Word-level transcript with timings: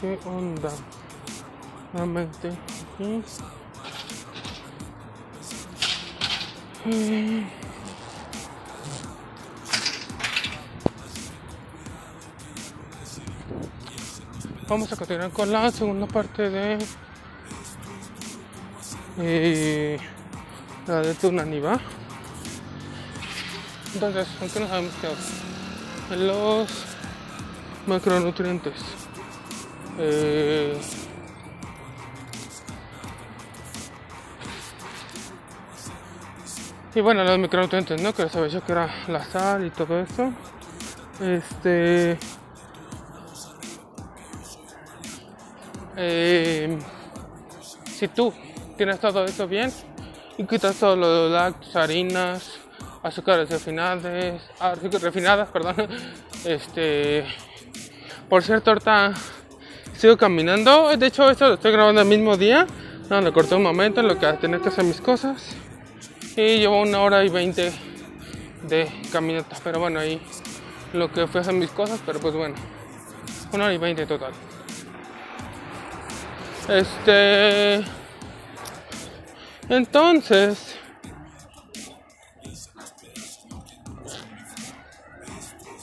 qué 0.00 0.18
onda. 0.24 0.70
Nuevamente. 1.92 2.52
Vamos 14.68 14.92
a 14.92 14.96
continuar 14.96 15.30
con 15.30 15.50
la 15.50 15.70
segunda 15.70 16.06
parte 16.06 16.50
de 16.50 16.78
eh, 19.18 19.98
la 20.86 21.00
de 21.00 21.14
Tunaniva. 21.14 21.80
Entonces, 23.94 24.28
aunque 24.40 24.60
nos 24.60 24.70
habíamos 24.70 24.94
quedado? 24.96 25.16
Los 26.10 26.68
macronutrientes. 27.86 28.97
Eh, 30.00 30.78
y 36.94 37.00
bueno, 37.00 37.24
los 37.24 37.38
micronutrientes, 37.38 38.00
¿no? 38.00 38.12
Que 38.12 38.22
había 38.22 38.44
dicho 38.44 38.64
que 38.64 38.72
era 38.72 38.88
la 39.08 39.24
sal 39.24 39.66
y 39.66 39.70
todo 39.70 40.00
eso. 40.00 40.32
Este. 41.20 42.16
Eh, 45.96 46.78
si 47.86 48.06
tú 48.08 48.32
tienes 48.76 49.00
todo 49.00 49.24
eso 49.24 49.48
bien 49.48 49.72
y 50.36 50.44
quitas 50.44 50.76
todo 50.76 50.94
lo 50.94 51.28
de 51.28 51.54
harinas, 51.74 52.60
azúcares 53.02 53.50
refinadas, 53.50 54.40
azúcares 54.60 55.02
refinadas, 55.02 55.48
perdón. 55.48 55.76
Este, 56.44 57.24
por 58.28 58.44
cierto, 58.44 58.70
ahorita 58.70 59.12
sigo 59.98 60.16
caminando. 60.16 60.96
De 60.96 61.06
hecho, 61.06 61.28
esto 61.28 61.48
lo 61.48 61.54
estoy 61.54 61.72
grabando 61.72 62.00
el 62.00 62.08
mismo 62.08 62.36
día. 62.36 62.66
No, 63.10 63.20
le 63.20 63.32
corté 63.32 63.56
un 63.56 63.62
momento 63.62 64.00
en 64.00 64.08
lo 64.08 64.18
que 64.18 64.32
tenía 64.34 64.60
que 64.60 64.68
hacer 64.68 64.84
mis 64.84 65.00
cosas. 65.00 65.56
Y 66.36 66.58
llevo 66.58 66.80
una 66.80 67.00
hora 67.00 67.24
y 67.24 67.28
veinte 67.28 67.72
de 68.62 68.88
caminata. 69.12 69.56
Pero 69.64 69.80
bueno, 69.80 69.98
ahí 69.98 70.20
lo 70.92 71.10
que 71.12 71.26
fui 71.26 71.38
a 71.38 71.40
hacer 71.42 71.54
mis 71.54 71.70
cosas. 71.70 72.00
Pero 72.06 72.20
pues 72.20 72.34
bueno, 72.34 72.54
una 73.52 73.64
hora 73.64 73.74
y 73.74 73.78
veinte 73.78 74.06
total. 74.06 74.32
Este. 76.68 77.84
Entonces. 79.68 80.76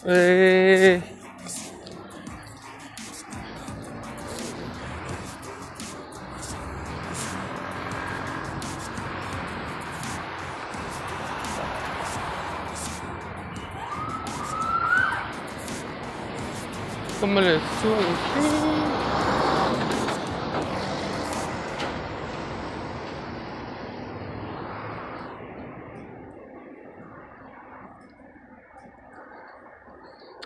Eh, 0.07 1.01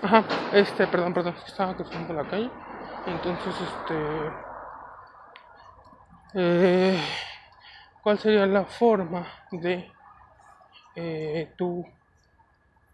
Ajá, 0.02 0.26
este, 0.54 0.88
perdón, 0.88 1.14
perdón, 1.14 1.36
estaba 1.46 1.76
cruzando 1.76 2.12
la 2.14 2.28
calle. 2.28 2.50
Entonces, 3.06 3.54
este. 3.62 3.96
Eh, 6.34 7.00
¿Cuál 8.02 8.18
sería 8.18 8.48
la 8.48 8.66
forma 8.66 9.28
de 9.52 9.92
eh, 10.96 11.54
tú 11.56 11.86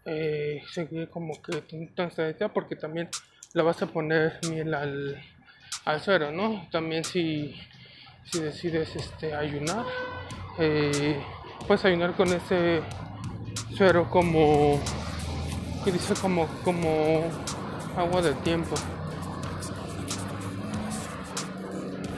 eh, 0.04 0.62
seguir 0.70 1.08
como 1.08 1.40
que 1.40 1.62
tu 1.62 1.86
transferencia? 1.94 2.48
Porque 2.48 2.76
también 2.76 3.08
le 3.56 3.62
vas 3.62 3.80
a 3.80 3.86
poner 3.86 4.38
miel 4.50 4.74
al, 4.74 5.18
al 5.86 6.00
suero, 6.02 6.30
¿no? 6.30 6.68
También 6.70 7.02
si, 7.04 7.58
si 8.24 8.38
decides 8.38 8.94
este, 8.94 9.34
ayunar, 9.34 9.86
eh, 10.58 11.18
puedes 11.66 11.82
ayunar 11.86 12.12
con 12.12 12.28
ese 12.34 12.82
suero 13.74 14.10
como 14.10 14.78
que 15.82 15.90
dice 15.90 16.12
como, 16.20 16.46
como 16.64 17.22
agua 17.96 18.20
del 18.20 18.36
tiempo. 18.42 18.74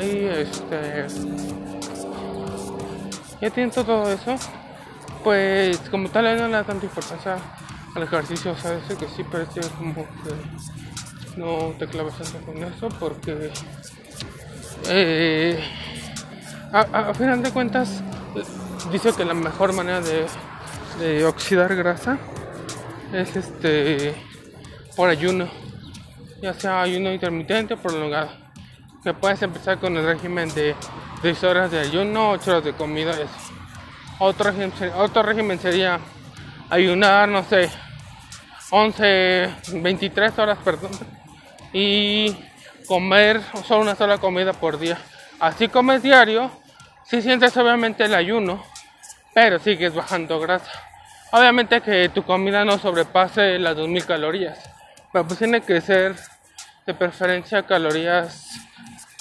Y 0.00 0.24
este. 0.24 1.06
Ya 3.40 3.50
teniendo 3.50 3.84
todo 3.84 4.10
eso, 4.10 4.34
pues 5.22 5.78
como 5.88 6.08
tal 6.08 6.36
no 6.36 6.48
le 6.48 6.52
da 6.52 6.64
tanta 6.64 6.84
importancia 6.84 7.36
al 7.94 8.02
ejercicio, 8.02 8.50
o 8.50 8.56
sea, 8.56 8.74
ese 8.74 8.96
que 8.96 9.06
sí 9.06 9.22
parece 9.22 9.60
como 9.78 9.94
que 9.94 10.78
no 11.38 11.72
te 11.78 11.86
claves 11.86 12.14
tanto 12.14 12.38
con 12.44 12.62
eso 12.64 12.88
porque 12.98 13.50
eh, 14.88 15.58
a, 16.72 17.14
final 17.14 17.42
de 17.42 17.52
cuentas 17.52 18.02
dice 18.90 19.12
que 19.16 19.24
la 19.24 19.34
mejor 19.34 19.72
manera 19.72 20.00
de, 20.00 21.24
oxidar 21.24 21.74
grasa 21.76 22.18
es 23.12 23.36
este 23.36 24.14
por 24.96 25.08
ayuno, 25.08 25.48
ya 26.42 26.52
sea 26.54 26.82
ayuno 26.82 27.12
intermitente 27.12 27.74
o 27.74 27.76
prolongado. 27.76 28.30
Que 29.04 29.14
puedes 29.14 29.40
empezar 29.42 29.78
con 29.78 29.96
el 29.96 30.04
régimen 30.04 30.52
de 30.54 30.74
6 31.22 31.44
horas 31.44 31.70
de 31.70 31.78
ayuno, 31.78 32.30
8 32.32 32.50
horas 32.50 32.64
de 32.64 32.72
comida 32.72 33.12
así. 33.12 33.54
Otro 34.18 34.52
otro 34.96 35.22
régimen 35.22 35.60
sería 35.60 36.00
ayunar, 36.68 37.28
no 37.28 37.44
sé, 37.44 37.70
11, 38.70 39.54
23 39.74 40.38
horas, 40.40 40.58
perdón, 40.64 40.90
y 41.72 42.36
comer 42.86 43.40
solo 43.66 43.82
una 43.82 43.94
sola 43.94 44.18
comida 44.18 44.52
por 44.52 44.78
día. 44.78 44.98
Así 45.40 45.68
comes 45.68 46.02
diario, 46.02 46.50
si 47.04 47.22
sientes 47.22 47.56
obviamente 47.56 48.04
el 48.04 48.14
ayuno, 48.14 48.64
pero 49.34 49.58
sigues 49.58 49.94
bajando 49.94 50.40
grasa. 50.40 50.70
Obviamente 51.30 51.80
que 51.80 52.08
tu 52.08 52.22
comida 52.22 52.64
no 52.64 52.78
sobrepase 52.78 53.58
las 53.58 53.76
2000 53.76 54.06
calorías, 54.06 54.58
pero 55.12 55.26
pues 55.26 55.38
tiene 55.38 55.60
que 55.60 55.80
ser 55.80 56.16
de 56.86 56.94
preferencia 56.94 57.64
calorías 57.64 58.48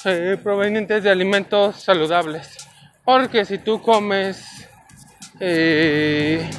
eh, 0.06 0.38
provenientes 0.42 1.04
de 1.04 1.12
alimentos 1.12 1.84
saludables. 1.84 2.58
Porque 3.04 3.44
si 3.46 3.58
tú 3.58 3.82
comes 3.82 4.70
eh, 5.40 6.50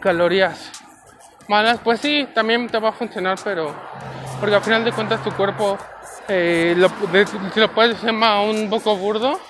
calorías 0.00 0.72
malas, 1.48 1.80
pues 1.82 2.00
sí, 2.00 2.28
también 2.34 2.68
te 2.68 2.78
va 2.78 2.90
a 2.90 2.92
funcionar, 2.92 3.38
pero 3.42 3.74
porque 4.38 4.54
al 4.54 4.62
final 4.62 4.84
de 4.84 4.92
cuentas 4.92 5.22
tu 5.24 5.32
cuerpo, 5.32 5.78
eh, 6.28 6.76
si 7.52 7.60
lo 7.60 7.72
puedes 7.72 8.02
llamar 8.02 8.46
un 8.46 8.70
poco 8.70 8.96
burdo, 8.96 9.40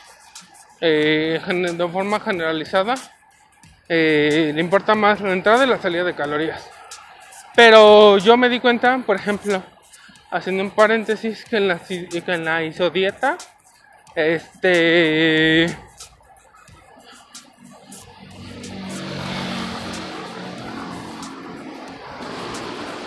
eh, 0.80 1.40
de 1.46 1.88
forma 1.88 2.20
generalizada, 2.20 2.94
eh, 3.88 4.52
le 4.54 4.60
importa 4.60 4.94
más 4.94 5.20
la 5.20 5.32
entrada 5.32 5.64
y 5.64 5.68
la 5.68 5.78
salida 5.78 6.04
de 6.04 6.14
calorías. 6.14 6.70
Pero 7.54 8.18
yo 8.18 8.36
me 8.36 8.48
di 8.48 8.60
cuenta, 8.60 8.98
por 9.04 9.16
ejemplo, 9.16 9.62
haciendo 10.30 10.62
un 10.62 10.70
paréntesis, 10.70 11.44
que 11.44 11.56
en 11.56 11.68
la, 11.68 11.78
que 11.78 12.22
en 12.26 12.44
la 12.44 12.62
isodieta, 12.62 13.36
este... 14.14 15.66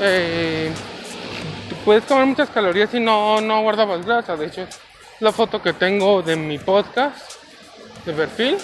Eh, 0.03 0.71
puedes 1.85 2.03
comer 2.05 2.25
muchas 2.25 2.49
calorías 2.49 2.91
y 2.95 2.99
no, 2.99 3.39
no 3.39 3.61
guardabas 3.61 4.03
grasa. 4.03 4.35
De 4.35 4.47
hecho, 4.47 4.65
la 5.19 5.31
foto 5.31 5.61
que 5.61 5.73
tengo 5.73 6.23
de 6.23 6.35
mi 6.35 6.57
podcast 6.57 7.35
de 8.03 8.13
perfil 8.13 8.57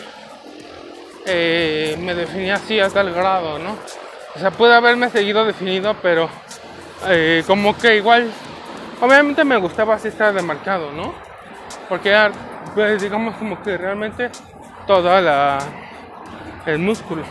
eh, 1.28 1.96
me 2.00 2.16
definía 2.16 2.56
así 2.56 2.80
hasta 2.80 3.02
el 3.02 3.14
grado, 3.14 3.60
¿no? 3.60 3.78
O 4.36 4.40
sea, 4.40 4.50
puede 4.50 4.74
haberme 4.74 5.12
seguido 5.12 5.46
definido, 5.46 5.96
pero 6.02 6.28
eh, 7.08 7.44
como 7.46 7.78
que 7.78 7.98
igual, 7.98 8.32
obviamente 9.00 9.44
me 9.44 9.58
gustaba 9.58 9.94
así 9.96 10.08
estar 10.08 10.34
demarcado, 10.34 10.92
¿no? 10.92 11.14
Porque 11.88 12.16
pues, 12.74 13.00
digamos 13.00 13.36
como 13.36 13.62
que 13.62 13.78
realmente 13.78 14.32
toda 14.88 15.22
la 15.22 15.60
el 16.66 16.80
músculo. 16.80 17.24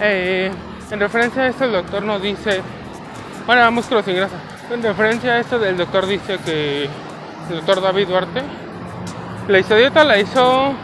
En 0.00 1.00
referencia 1.00 1.42
a 1.42 1.48
esto 1.48 1.64
el 1.64 1.72
doctor 1.72 2.02
nos 2.02 2.20
dice, 2.20 2.62
bueno, 3.46 3.72
músculo 3.72 4.02
sin 4.02 4.16
grasa. 4.16 4.36
En 4.70 4.82
referencia 4.82 5.34
a 5.34 5.38
esto 5.38 5.64
el 5.64 5.76
doctor 5.76 6.06
dice 6.06 6.38
que 6.44 6.84
el 6.84 7.56
doctor 7.56 7.80
David 7.80 8.08
Duarte, 8.08 8.42
la 9.48 9.58
isodieta 9.58 10.02
la 10.04 10.18
hizo 10.18 10.70
oh, 10.70 10.74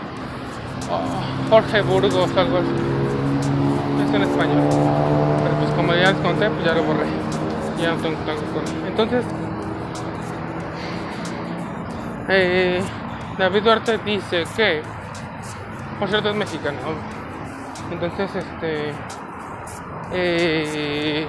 Jorge 1.50 1.82
Burgos, 1.82 2.30
algo 2.36 2.58
así. 2.58 4.06
Es 4.06 4.14
en 4.14 4.22
español. 4.22 4.68
Pero 5.42 5.56
pues 5.58 5.70
como 5.74 5.94
ya 5.94 6.12
les 6.12 6.20
conté, 6.20 6.48
pues 6.48 6.64
ya 6.64 6.74
lo 6.74 6.84
borré. 6.84 7.06
Ya 7.80 7.90
no 7.90 7.96
tengo 7.96 8.16
con 8.24 8.86
Entonces, 8.86 9.24
Eh, 12.28 12.80
David 13.36 13.62
Duarte 13.62 13.98
dice 13.98 14.44
que, 14.56 14.82
por 15.98 16.08
cierto, 16.08 16.30
es 16.30 16.36
mexicano. 16.36 16.78
Entonces, 17.90 18.30
este. 18.34 18.92
Eh, 20.12 21.26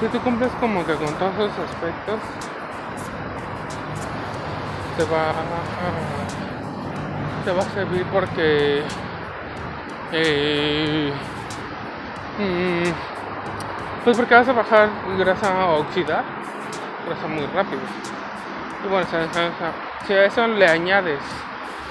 si 0.00 0.06
tú 0.06 0.18
cumples 0.20 0.50
como 0.58 0.84
que 0.86 0.94
con 0.94 1.12
todos 1.14 1.34
esos 1.34 1.70
aspectos, 1.70 2.20
te 4.96 5.04
va 5.04 5.32
te 7.44 7.52
va 7.52 7.60
a 7.60 7.64
servir 7.74 8.04
porque 8.12 8.82
eh, 10.12 11.12
mm, 12.38 14.04
pues 14.04 14.16
porque 14.16 14.34
vas 14.34 14.48
a 14.48 14.52
bajar 14.52 14.88
grasa 15.18 15.66
oxidada 15.68 16.24
grasa 17.06 17.26
muy 17.28 17.46
rápido 17.46 17.80
y 18.84 18.88
bueno 18.88 19.06
si 20.06 20.12
a 20.12 20.24
eso 20.24 20.46
le 20.48 20.66
añades 20.66 21.20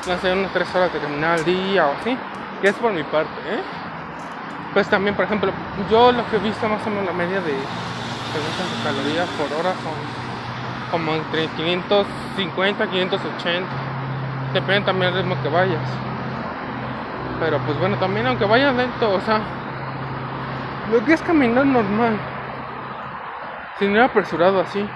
no 0.08 0.18
sé 0.20 0.34
unas 0.34 0.52
3 0.54 0.76
horas 0.76 0.94
de 0.94 1.00
caminar 1.00 1.40
al 1.40 1.46
día 1.46 1.88
o 1.88 1.94
así 1.94 2.18
que 2.62 2.68
es 2.70 2.76
por 2.76 2.92
mi 2.92 3.04
parte 3.04 3.40
¿eh? 3.48 3.62
pues 4.74 4.88
también 4.88 5.16
por 5.16 5.26
ejemplo 5.26 5.52
yo 5.90 6.12
lo 6.12 6.30
que 6.30 6.36
he 6.36 6.40
visto 6.40 6.68
más 6.68 6.86
o 6.86 6.90
menos 6.90 7.06
la 7.06 7.14
media 7.14 7.42
de, 7.42 7.56
de 8.34 8.84
calorías 8.84 9.28
por 9.30 9.52
hora 9.60 9.74
son 9.82 9.94
como 10.92 11.14
entre 11.14 11.48
550 11.48 12.88
580 12.88 13.68
depende 14.54 14.86
también 14.86 15.14
del 15.14 15.24
ritmo 15.24 15.42
que 15.42 15.50
vayas. 15.50 15.90
Pero 17.40 17.60
pues 17.60 17.78
bueno 17.80 17.98
también 17.98 18.28
aunque 18.28 18.46
vayas 18.46 18.76
lento 18.76 19.12
o 19.12 19.22
sea 19.22 19.42
lo 20.92 21.04
que 21.06 21.14
es 21.14 21.22
caminar 21.22 21.66
normal 21.66 22.18
sin 23.78 23.92
ir 23.92 24.02
apresurado 24.02 24.62
así 24.62 24.88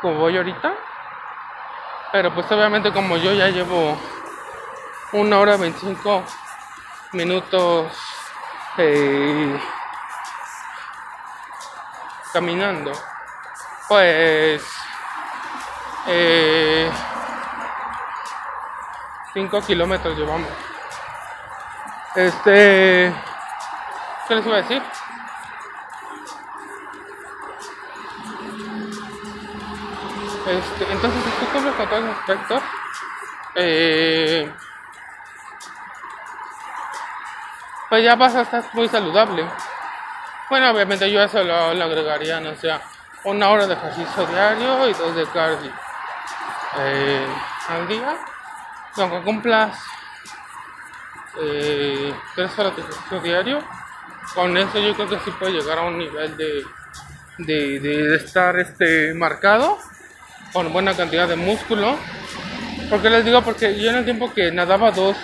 como 0.00 0.18
voy 0.18 0.36
ahorita. 0.36 0.74
Pero 2.12 2.32
pues 2.32 2.50
obviamente 2.52 2.92
como 2.92 3.16
yo 3.16 3.32
ya 3.32 3.48
llevo 3.48 3.96
una 5.12 5.38
hora 5.38 5.56
25 5.56 6.22
minutos 7.12 7.92
eh, 8.76 9.58
caminando 12.34 12.90
pues 13.86 14.60
5 16.02 16.08
eh, 16.08 16.90
kilómetros 19.64 20.18
llevamos. 20.18 20.50
Este. 22.16 23.14
¿Qué 24.26 24.34
les 24.34 24.46
iba 24.46 24.56
a 24.56 24.62
decir? 24.62 24.82
Este, 30.46 30.92
entonces, 30.92 31.22
si 31.24 31.30
tú 31.30 31.52
cumples 31.52 31.74
con 31.74 31.88
todos 31.88 32.02
los 32.04 32.18
aspectos, 32.18 32.62
eh, 33.54 34.52
pues 37.88 38.04
ya 38.04 38.14
vas 38.16 38.34
a 38.34 38.42
estar 38.42 38.64
muy 38.74 38.88
saludable. 38.88 39.46
Bueno, 40.50 40.70
obviamente 40.70 41.10
yo 41.10 41.22
eso 41.22 41.42
lo, 41.42 41.74
lo 41.74 41.84
agregaría, 41.84 42.38
no 42.40 42.54
sé, 42.56 42.70
una 43.24 43.48
hora 43.48 43.66
de 43.66 43.74
ejercicio 43.74 44.26
diario 44.26 44.88
y 44.88 44.92
dos 44.92 45.16
de 45.16 45.26
cardio 45.26 45.72
eh, 46.78 47.26
al 47.68 47.88
día. 47.88 48.16
Aunque 48.96 49.22
cumplas 49.22 49.76
eh, 51.40 52.14
tres 52.34 52.58
horas 52.58 52.76
de 52.76 52.82
ejercicio 52.82 53.20
diario, 53.20 53.64
con 54.34 54.56
eso 54.56 54.78
yo 54.78 54.94
creo 54.94 55.08
que 55.08 55.18
sí 55.20 55.30
puede 55.32 55.52
llegar 55.52 55.78
a 55.78 55.82
un 55.82 55.98
nivel 55.98 56.36
de, 56.36 56.64
de, 57.38 57.80
de 57.80 58.16
estar 58.16 58.56
este, 58.58 59.14
marcado 59.14 59.78
con 60.52 60.72
buena 60.72 60.94
cantidad 60.94 61.26
de 61.26 61.36
músculo. 61.36 61.96
Porque 62.90 63.08
les 63.08 63.24
digo, 63.24 63.42
porque 63.42 63.80
yo 63.80 63.90
en 63.90 63.96
el 63.96 64.04
tiempo 64.04 64.32
que 64.32 64.52
nadaba 64.52 64.90
dos 64.90 65.16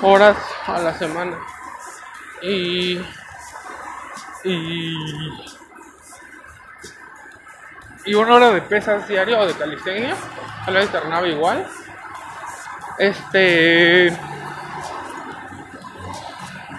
horas 0.00 0.36
a 0.66 0.78
la 0.78 0.94
semana 0.94 1.38
y, 2.40 2.98
y 4.44 4.96
y 8.04 8.14
una 8.14 8.34
hora 8.34 8.50
de 8.50 8.62
pesas 8.62 9.06
diario 9.06 9.38
o 9.38 9.46
de 9.46 9.54
calistenia, 9.54 10.16
a 10.66 10.70
la 10.70 10.80
alternaba 10.80 11.26
igual. 11.28 11.66
Este. 12.98 14.12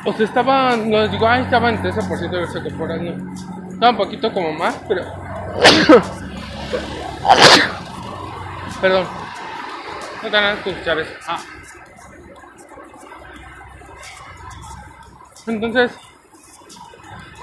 O 0.05 0.11
sea, 0.13 0.25
estaba, 0.25 0.75
no 0.75 1.07
digo, 1.07 1.25
ay, 1.27 1.43
estaba 1.43 1.69
en 1.69 1.81
13% 1.81 2.29
de 2.29 2.41
grasa 2.41 2.61
corporal. 2.61 3.23
Estaba 3.71 3.91
un 3.91 3.97
poquito 3.97 4.33
como 4.33 4.51
más, 4.53 4.75
pero. 4.87 5.03
Perdón. 8.81 9.07
No 10.23 10.29
te 10.29 10.35
van 10.35 10.43
a 10.43 10.53
escuchar 10.53 10.99
eso. 10.99 11.13
Ah. 11.27 11.39
Entonces, 15.47 15.91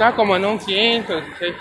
estaba 0.00 0.16
como 0.16 0.34
en 0.34 0.46
un 0.46 0.58
15 0.58 1.12
o 1.12 1.20
16. 1.20 1.54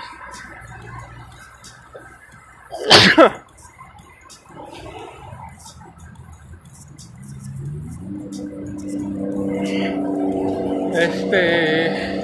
Este. 10.94 12.24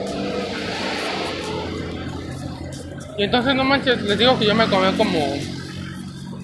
Y 3.18 3.24
entonces 3.24 3.54
no 3.54 3.66
manches, 3.66 4.02
les 4.02 4.18
digo 4.18 4.40
que 4.40 4.46
yo 4.46 4.56
me 4.56 4.70
comí 4.70 4.94
como 4.96 5.20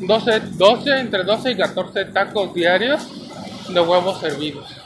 12, 0.01 0.39
12, 0.57 0.99
entre 0.99 1.23
12 1.23 1.51
y 1.51 1.55
14 1.55 2.05
tacos 2.05 2.53
diarios 2.53 3.07
de 3.69 3.79
huevos 3.79 4.21
hervidos. 4.21 4.80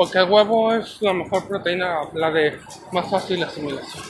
Porque 0.00 0.16
el 0.16 0.30
huevo 0.30 0.72
es 0.72 0.96
la 1.02 1.12
mejor 1.12 1.46
proteína, 1.46 1.98
la 2.14 2.30
de 2.30 2.58
más 2.90 3.10
fácil 3.10 3.42
asimilación. 3.42 4.02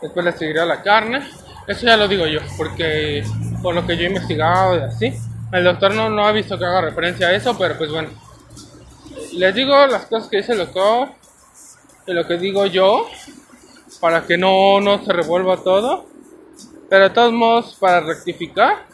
Después 0.00 0.24
le 0.24 0.32
seguirá 0.32 0.64
la 0.64 0.80
carne. 0.80 1.28
Eso 1.66 1.84
ya 1.84 1.98
lo 1.98 2.08
digo 2.08 2.26
yo, 2.26 2.40
porque 2.56 3.22
por 3.60 3.74
lo 3.74 3.86
que 3.86 3.98
yo 3.98 4.04
he 4.04 4.06
investigado 4.06 4.78
y 4.78 4.80
así, 4.80 5.12
el 5.52 5.64
doctor 5.64 5.94
no, 5.94 6.08
no 6.08 6.26
ha 6.26 6.32
visto 6.32 6.58
que 6.58 6.64
haga 6.64 6.80
referencia 6.80 7.26
a 7.26 7.34
eso, 7.34 7.54
pero 7.58 7.76
pues 7.76 7.90
bueno. 7.90 8.08
Les 9.34 9.54
digo 9.54 9.86
las 9.88 10.06
cosas 10.06 10.30
que 10.30 10.38
dice 10.38 10.52
el 10.52 10.58
doctor 10.60 11.10
y 12.06 12.14
lo 12.14 12.26
que 12.26 12.38
digo 12.38 12.64
yo, 12.64 13.06
para 14.00 14.22
que 14.22 14.38
no, 14.38 14.80
no 14.80 15.04
se 15.04 15.12
revuelva 15.12 15.58
todo. 15.58 16.06
Pero 16.88 17.04
de 17.04 17.10
todos 17.10 17.32
modos, 17.34 17.76
para 17.78 18.00
rectificar, 18.00 18.86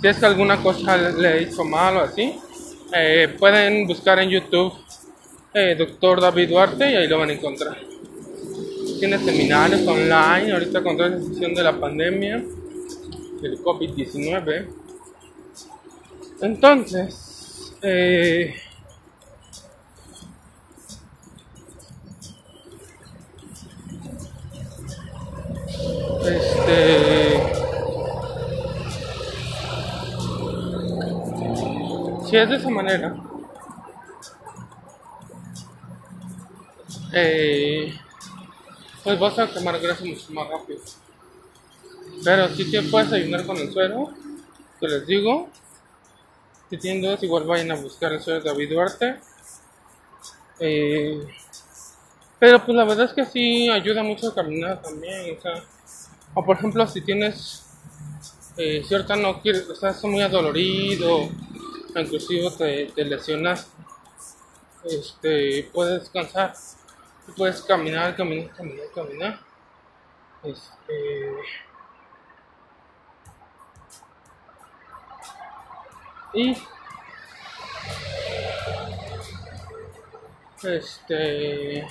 si 0.00 0.08
es 0.08 0.16
que 0.16 0.24
alguna 0.24 0.62
cosa 0.62 0.96
le 0.96 1.42
hizo 1.42 1.62
mal 1.62 1.98
o 1.98 2.00
así, 2.00 2.40
eh, 2.94 3.36
pueden 3.38 3.86
buscar 3.86 4.18
en 4.18 4.30
YouTube 4.30 4.82
eh, 5.54 5.74
Doctor 5.76 6.20
David 6.20 6.48
Duarte 6.48 6.90
y 6.90 6.94
ahí 6.94 7.08
lo 7.08 7.18
van 7.18 7.30
a 7.30 7.32
encontrar. 7.34 7.78
Tiene 8.98 9.18
seminarios 9.18 9.86
online, 9.86 10.52
ahorita 10.52 10.82
con 10.82 10.96
toda 10.96 11.10
la 11.10 11.20
situación 11.20 11.54
de 11.54 11.62
la 11.62 11.78
pandemia, 11.78 12.42
del 13.40 13.58
COVID-19. 13.62 14.66
Entonces, 16.40 17.74
eh, 17.82 18.54
este 26.24 27.42
si 32.24 32.36
es 32.36 32.48
de 32.48 32.56
esa 32.56 32.70
manera 32.70 33.31
eh, 37.12 37.94
pues 39.04 39.18
vas 39.18 39.38
a 39.38 39.50
quemar 39.50 39.78
grasa 39.80 40.04
mucho 40.04 40.32
más 40.32 40.48
rápido. 40.48 40.80
Pero 42.24 42.48
si 42.54 42.70
te 42.70 42.82
puedes 42.82 43.12
ayudar 43.12 43.46
con 43.46 43.56
el 43.56 43.72
suero 43.72 44.10
que 44.80 44.88
les 44.88 45.06
digo. 45.06 45.48
Si 46.70 46.78
tienen 46.78 47.02
dudas 47.02 47.22
igual 47.22 47.44
vayan 47.44 47.70
a 47.72 47.76
buscar 47.76 48.12
el 48.12 48.20
suero 48.22 48.40
de 48.40 48.48
David 48.48 48.70
Duarte. 48.70 49.20
Eh, 50.58 51.26
pero 52.38 52.64
pues 52.64 52.76
la 52.76 52.84
verdad 52.84 53.06
es 53.06 53.12
que 53.12 53.24
sí 53.26 53.68
ayuda 53.68 54.02
mucho 54.02 54.28
a 54.28 54.34
caminar 54.34 54.80
también 54.80 55.36
o 55.36 55.40
sea 55.40 55.62
o 56.34 56.44
por 56.44 56.56
ejemplo, 56.56 56.86
si 56.86 57.02
tienes 57.02 57.62
eh, 58.56 58.82
cierta 58.86 59.16
no 59.16 59.40
quieres, 59.40 59.68
estás 59.68 60.02
muy 60.04 60.22
adolorido, 60.22 61.28
inclusive 61.94 62.50
te, 62.56 62.86
te 62.94 63.04
lesionas, 63.04 63.68
este, 64.84 65.68
puedes 65.72 66.00
descansar, 66.00 66.54
puedes 67.36 67.62
caminar, 67.62 68.16
caminar, 68.16 68.54
caminar, 68.54 68.86
caminar. 68.94 69.40
Este, 70.42 71.36
y. 76.34 76.56
Este 80.62 81.86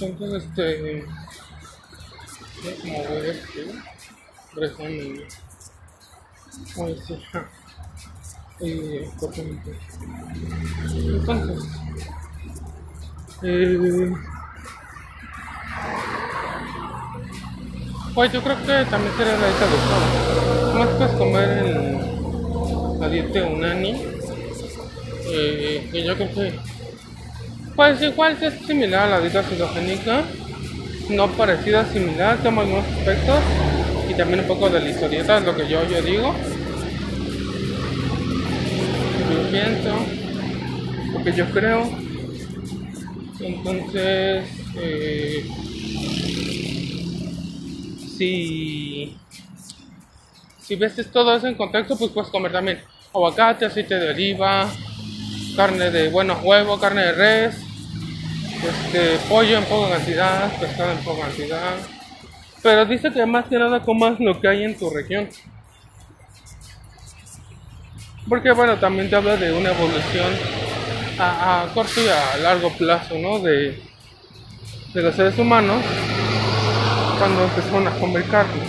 Entonces, 0.00 0.44
este. 0.44 1.04
Como 2.80 3.04
ver 3.10 3.24
este. 3.26 3.66
Resumen. 4.54 5.24
Ay, 6.78 6.96
sí. 7.06 7.22
Y 8.60 9.04
cortamente. 9.18 9.78
Entonces. 10.94 11.64
Eh, 13.42 14.12
pues 18.14 18.32
yo 18.32 18.42
creo 18.42 18.56
que 18.58 18.84
también 18.90 19.16
sería 19.16 19.36
la 19.38 19.46
dieta 19.46 19.66
de. 19.66 20.78
Más 20.78 20.88
puedes 20.88 21.14
comer 21.16 21.66
en 21.66 23.00
la 23.00 23.08
dieta 23.08 23.42
unani. 23.44 24.02
Eh, 25.32 25.88
que 25.92 26.04
yo 26.04 26.16
creo 26.16 26.34
que 26.34 26.58
pues 27.76 28.02
igual 28.02 28.36
es 28.40 28.54
similar 28.66 29.04
a 29.04 29.10
la 29.10 29.20
dieta 29.20 29.42
cetogénica, 29.42 30.22
no 31.08 31.28
parecida, 31.32 31.84
similar, 31.86 32.38
toma 32.42 32.62
algunos 32.62 32.86
aspectos 32.86 33.38
y 34.08 34.14
también 34.14 34.40
un 34.40 34.46
poco 34.46 34.68
de 34.68 34.80
la 34.80 34.88
historieta, 34.88 35.38
es 35.38 35.44
lo 35.44 35.56
que 35.56 35.68
yo, 35.68 35.82
yo 35.88 36.02
digo. 36.02 36.34
Lo 39.28 39.42
que 39.42 39.50
pienso, 39.50 39.96
lo 41.12 41.24
que 41.24 41.32
yo 41.32 41.46
creo. 41.50 41.90
Entonces, 43.40 44.44
eh, 44.76 45.46
si, 48.18 49.16
si 50.60 50.76
ves 50.76 51.10
todo 51.10 51.34
eso 51.34 51.46
en 51.46 51.54
contexto, 51.54 51.96
pues 51.96 52.10
puedes 52.10 52.30
comer 52.30 52.52
también 52.52 52.80
aguacate, 53.14 53.66
aceite 53.66 53.94
de 53.94 54.10
oliva, 54.10 54.68
carne 55.60 55.90
de, 55.90 56.08
bueno, 56.08 56.40
huevo, 56.42 56.80
carne 56.80 57.02
de 57.02 57.12
res, 57.12 57.54
este, 58.66 59.18
pollo 59.28 59.58
en 59.58 59.64
poca 59.66 59.90
cantidad, 59.90 60.50
pescado 60.58 60.92
en 60.92 60.98
poca 61.04 61.26
cantidad. 61.26 61.74
Pero 62.62 62.86
dice 62.86 63.12
que 63.12 63.26
más 63.26 63.44
que 63.44 63.58
nada 63.58 63.82
comas 63.82 64.18
lo 64.20 64.40
que 64.40 64.48
hay 64.48 64.64
en 64.64 64.78
tu 64.78 64.88
región. 64.88 65.28
Porque 68.26 68.52
bueno, 68.52 68.78
también 68.78 69.10
te 69.10 69.16
habla 69.16 69.36
de 69.36 69.52
una 69.52 69.72
evolución 69.72 70.32
a, 71.18 71.66
corto 71.74 72.00
y 72.00 72.08
a 72.08 72.38
largo 72.38 72.72
plazo, 72.78 73.18
¿no? 73.18 73.38
De, 73.40 73.82
de 74.94 75.02
los 75.02 75.14
seres 75.14 75.38
humanos 75.38 75.84
cuando 77.18 77.44
empezaron 77.44 77.86
a 77.86 77.90
comer 77.98 78.24
carne. 78.28 78.62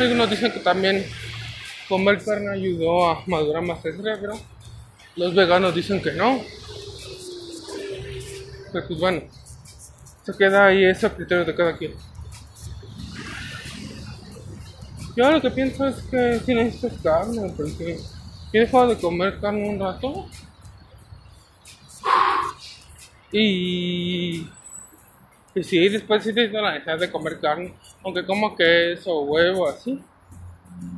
Algunos 0.00 0.28
dicen 0.28 0.50
que 0.50 0.58
también 0.58 1.06
comer 1.88 2.22
carne 2.22 2.52
ayudó 2.52 3.10
a 3.10 3.22
madurar 3.26 3.62
más 3.62 3.84
el 3.84 3.96
cerebro. 3.96 4.38
Los 5.16 5.34
veganos 5.34 5.74
dicen 5.74 6.02
que 6.02 6.12
no. 6.12 6.40
Pues, 8.70 8.84
pues 8.86 9.00
bueno, 9.00 9.22
se 10.24 10.36
queda 10.36 10.66
ahí 10.66 10.84
ese 10.84 11.10
criterio 11.10 11.44
de 11.44 11.54
cada 11.54 11.76
quien. 11.76 11.94
Yo 15.16 15.30
lo 15.30 15.40
que 15.40 15.50
pienso 15.50 15.86
es 15.88 15.96
que 16.02 16.38
si 16.44 16.54
necesitas 16.54 16.92
carne, 17.02 17.52
porque 17.56 17.98
he 18.52 18.60
dejado 18.60 18.88
de 18.88 18.98
comer 18.98 19.40
carne 19.40 19.68
un 19.68 19.80
rato. 19.80 20.26
Y, 23.32 24.46
y 25.54 25.62
sí, 25.64 25.88
después 25.88 26.22
sí 26.22 26.32
tengo 26.32 26.60
la 26.60 26.72
necesidad 26.72 26.98
de 26.98 27.10
comer 27.10 27.40
carne, 27.40 27.74
aunque 28.04 28.24
como 28.24 28.54
queso, 28.54 29.22
huevo, 29.22 29.68
así. 29.68 30.00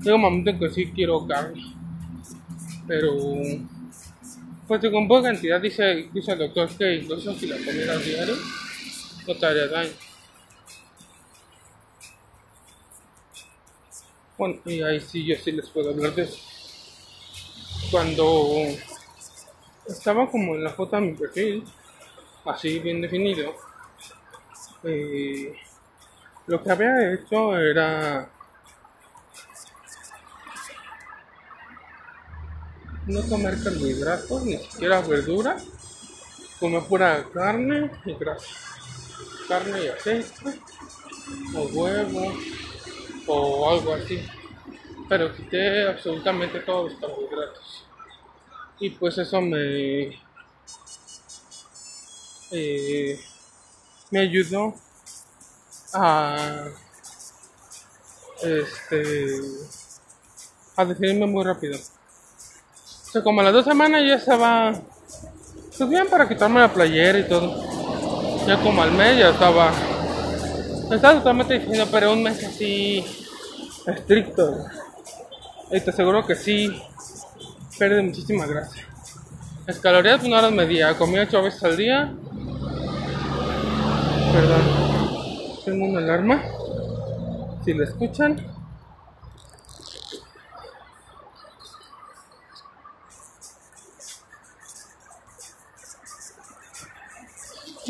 Tengo 0.03 0.17
un 0.17 0.23
momento 0.23 0.51
en 0.51 0.59
que 0.59 0.71
sí 0.71 0.91
quiero 0.93 1.27
carne. 1.27 1.63
Pero, 2.87 3.15
pues 4.67 4.81
con 4.91 5.07
poca 5.07 5.31
cantidad, 5.31 5.61
dice, 5.61 6.09
dice 6.13 6.33
el 6.33 6.39
doctor 6.39 6.69
que 6.77 6.95
incluso 6.95 7.35
si 7.35 7.47
la 7.47 7.57
comida 7.57 7.97
diario, 7.99 8.35
no 9.27 9.35
te 9.37 9.47
haría 9.47 9.67
daño. 9.69 9.91
Bueno, 14.39 14.57
y 14.65 14.81
ahí 14.81 15.01
sí, 15.01 15.27
yo 15.27 15.37
sí 15.37 15.53
les 15.53 15.69
puedo 15.69 15.91
hablar 15.91 16.15
de 16.15 16.23
eso. 16.23 16.39
Cuando 17.91 18.55
estaba 19.87 20.31
como 20.31 20.55
en 20.55 20.65
la 20.65 20.71
foto 20.71 20.97
de 20.97 21.03
mi 21.03 21.13
perfil, 21.13 21.65
así 22.47 22.79
bien 22.79 23.03
definido, 23.03 23.55
eh, 24.85 25.55
lo 26.47 26.63
que 26.63 26.71
había 26.71 27.13
hecho 27.13 27.57
era 27.59 28.31
no 33.11 33.29
comer 33.29 33.63
carbohidratos, 33.63 34.45
ni 34.45 34.57
siquiera 34.59 35.01
verdura, 35.01 35.57
comer 36.59 36.83
pura 36.85 37.27
carne 37.33 37.91
y 38.05 38.15
grasa, 38.15 38.47
carne 39.49 39.85
y 39.85 39.89
aceite, 39.89 40.61
o 41.55 41.63
huevo, 41.65 42.33
o 43.27 43.71
algo 43.71 43.95
así. 43.95 44.21
Pero 45.09 45.35
quité 45.35 45.89
absolutamente 45.89 46.61
todos 46.61 46.93
los 46.93 47.01
carbohidratos. 47.01 47.85
Y 48.79 48.91
pues 48.91 49.19
eso 49.19 49.41
me, 49.41 50.21
eh, 52.53 53.21
me 54.11 54.21
ayudó 54.21 54.75
a 55.93 56.69
este 58.43 59.41
a 60.77 60.85
definirme 60.85 61.27
muy 61.27 61.45
rápido. 61.45 61.79
O 63.13 63.23
como 63.23 63.41
a 63.41 63.45
las 63.45 63.53
dos 63.53 63.65
semanas 63.65 64.03
ya 64.07 64.15
estaba 64.15 64.73
pues 65.77 66.09
para 66.11 66.29
quitarme 66.29 66.61
la 66.61 66.73
playera 66.73 67.19
y 67.19 67.25
todo. 67.25 67.57
Ya 68.47 68.61
como 68.63 68.83
al 68.83 68.93
mes 68.93 69.19
ya 69.19 69.31
estaba. 69.31 69.73
Estaba 70.93 71.15
totalmente 71.15 71.59
diciendo, 71.59 71.87
pero 71.91 72.13
un 72.13 72.23
mes 72.23 72.45
así 72.45 73.05
estricto. 73.87 74.59
Y 75.71 75.81
te 75.81 75.91
aseguro 75.91 76.27
que 76.27 76.35
sí 76.35 76.71
pierde 77.79 78.03
muchísima 78.03 78.47
grasa. 78.47 78.77
Las 79.67 79.79
calorías 79.79 80.19
pues 80.19 80.31
no 80.31 80.41
las 80.41 80.53
medía, 80.53 80.97
comía 80.99 81.23
ocho 81.23 81.43
veces 81.43 81.65
al 81.65 81.77
día. 81.77 82.13
Perdón, 84.33 84.63
tengo 85.65 85.87
una 85.87 85.99
alarma. 86.01 86.43
Si 87.65 87.73
la 87.73 87.85
escuchan. 87.85 88.50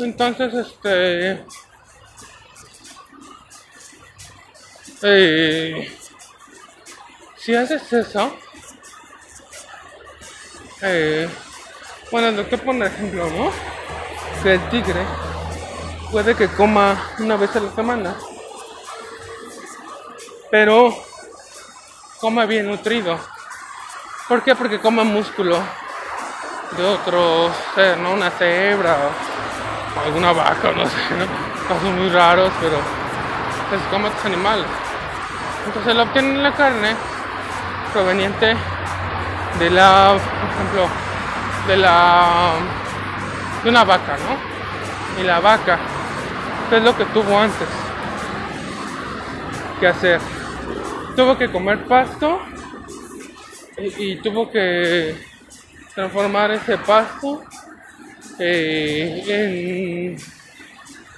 Entonces, 0.03 0.53
este... 0.53 1.45
Eh, 5.03 5.97
si 7.37 7.55
haces 7.55 7.91
eso, 7.91 8.35
eh, 10.81 11.27
bueno, 12.11 12.27
el 12.27 12.35
doctor 12.35 12.59
pone 12.61 12.85
ejemplo, 12.85 13.27
¿no? 13.31 13.51
Que 14.43 14.53
el 14.53 14.69
tigre 14.69 15.03
puede 16.11 16.35
que 16.35 16.49
coma 16.49 17.13
una 17.17 17.35
vez 17.35 17.55
a 17.55 17.61
la 17.61 17.73
semana, 17.73 18.15
pero 20.51 20.95
coma 22.19 22.45
bien 22.45 22.67
nutrido. 22.67 23.19
¿Por 24.27 24.43
qué? 24.43 24.55
Porque 24.55 24.79
coma 24.79 25.03
músculo 25.03 25.59
de 26.77 26.83
otro 26.83 27.51
ser, 27.73 27.97
¿no? 27.97 28.13
Una 28.13 28.29
cebra 28.29 29.11
alguna 29.99 30.31
vaca, 30.31 30.71
no 30.75 30.85
sé, 30.85 30.97
casos 31.67 31.89
muy 31.91 32.09
raros, 32.09 32.51
pero 32.61 32.77
se 33.69 33.89
come 33.89 34.07
estos 34.09 34.25
animales. 34.25 34.65
Entonces 35.65 35.95
lo 35.95 36.03
obtienen 36.03 36.43
la 36.43 36.53
carne 36.53 36.95
proveniente 37.93 38.55
de 39.59 39.69
la, 39.69 40.13
por 40.17 40.49
ejemplo, 40.49 40.87
de 41.67 41.77
la 41.77 42.53
de 43.63 43.69
una 43.69 43.83
vaca, 43.83 44.17
¿no? 44.17 45.21
Y 45.21 45.25
la 45.25 45.39
vaca, 45.39 45.77
¿qué 46.69 46.77
es 46.77 46.83
lo 46.83 46.95
que 46.95 47.05
tuvo 47.05 47.37
antes 47.37 47.67
que 49.79 49.87
hacer? 49.87 50.19
Tuvo 51.15 51.37
que 51.37 51.51
comer 51.51 51.85
pasto 51.85 52.41
y 53.77 54.15
tuvo 54.17 54.49
que 54.49 55.15
transformar 55.93 56.51
ese 56.51 56.77
pasto 56.77 57.43
eh, 58.43 60.17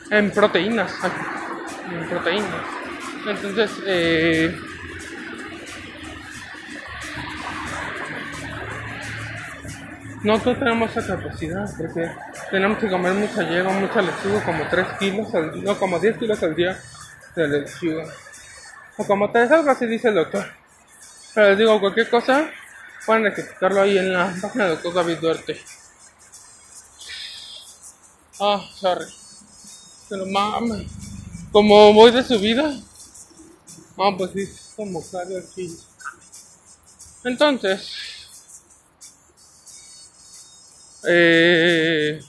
en, 0.09 0.31
proteínas. 0.31 0.91
En 1.89 2.09
proteínas. 2.09 2.65
Entonces, 3.25 3.71
eh, 3.85 4.59
nosotros 10.23 10.59
tenemos 10.59 10.95
esa 10.97 11.15
capacidad 11.15 11.69
porque 11.77 12.11
tenemos 12.51 12.77
que 12.77 12.89
comer 12.89 13.13
mucha 13.13 13.49
hierba, 13.49 13.71
mucha 13.71 14.01
lechuga, 14.01 14.43
como 14.43 14.67
3 14.67 14.87
kilos, 14.99 15.33
al, 15.33 15.63
no, 15.63 15.79
como 15.79 15.99
10 15.99 16.17
kilos 16.17 16.43
al 16.43 16.55
día 16.55 16.77
de 17.35 17.47
lechuga. 17.47 18.03
O 18.97 19.07
como 19.07 19.31
3, 19.31 19.49
algo 19.51 19.71
así 19.71 19.85
dice 19.85 20.09
el 20.09 20.15
doctor. 20.15 20.45
Pero 21.33 21.49
les 21.49 21.57
digo, 21.57 21.79
cualquier 21.79 22.09
cosa, 22.09 22.49
pueden 23.05 23.27
explicarlo 23.27 23.81
ahí 23.81 23.97
en 23.97 24.11
la 24.11 24.33
página 24.41 24.65
del 24.65 24.73
doctor 24.75 24.93
David 24.93 25.17
Duarte. 25.19 25.82
Ah, 28.45 28.61
sorry. 28.75 29.05
Pero 30.09 30.25
mames. 30.25 30.91
Como 31.53 31.93
voy 31.93 32.11
de 32.11 32.23
subida. 32.25 32.77
Ah, 33.97 34.11
pues 34.17 34.31
sí, 34.33 34.49
como 34.75 35.01
claro 35.01 35.37
aquí. 35.37 35.73
Entonces. 37.23 37.87
Eh. 41.07 42.21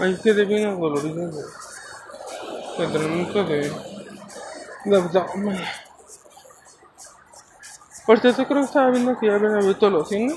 Ahí 0.00 0.16
quedé 0.22 0.44
bien 0.44 0.68
adolorido 0.68 1.28
de, 1.28 1.42
de 2.78 2.84
entrenamiento 2.84 3.44
de, 3.44 3.72
de 4.84 4.96
abdomen. 4.96 5.60
Por 8.06 8.20
cierto, 8.20 8.46
creo 8.46 8.60
que 8.60 8.66
estaba 8.66 8.90
viendo 8.90 9.18
que 9.18 9.26
ya 9.26 9.34
habían 9.36 9.54
abierto 9.54 9.88
los 9.90 10.08
cines. 10.08 10.36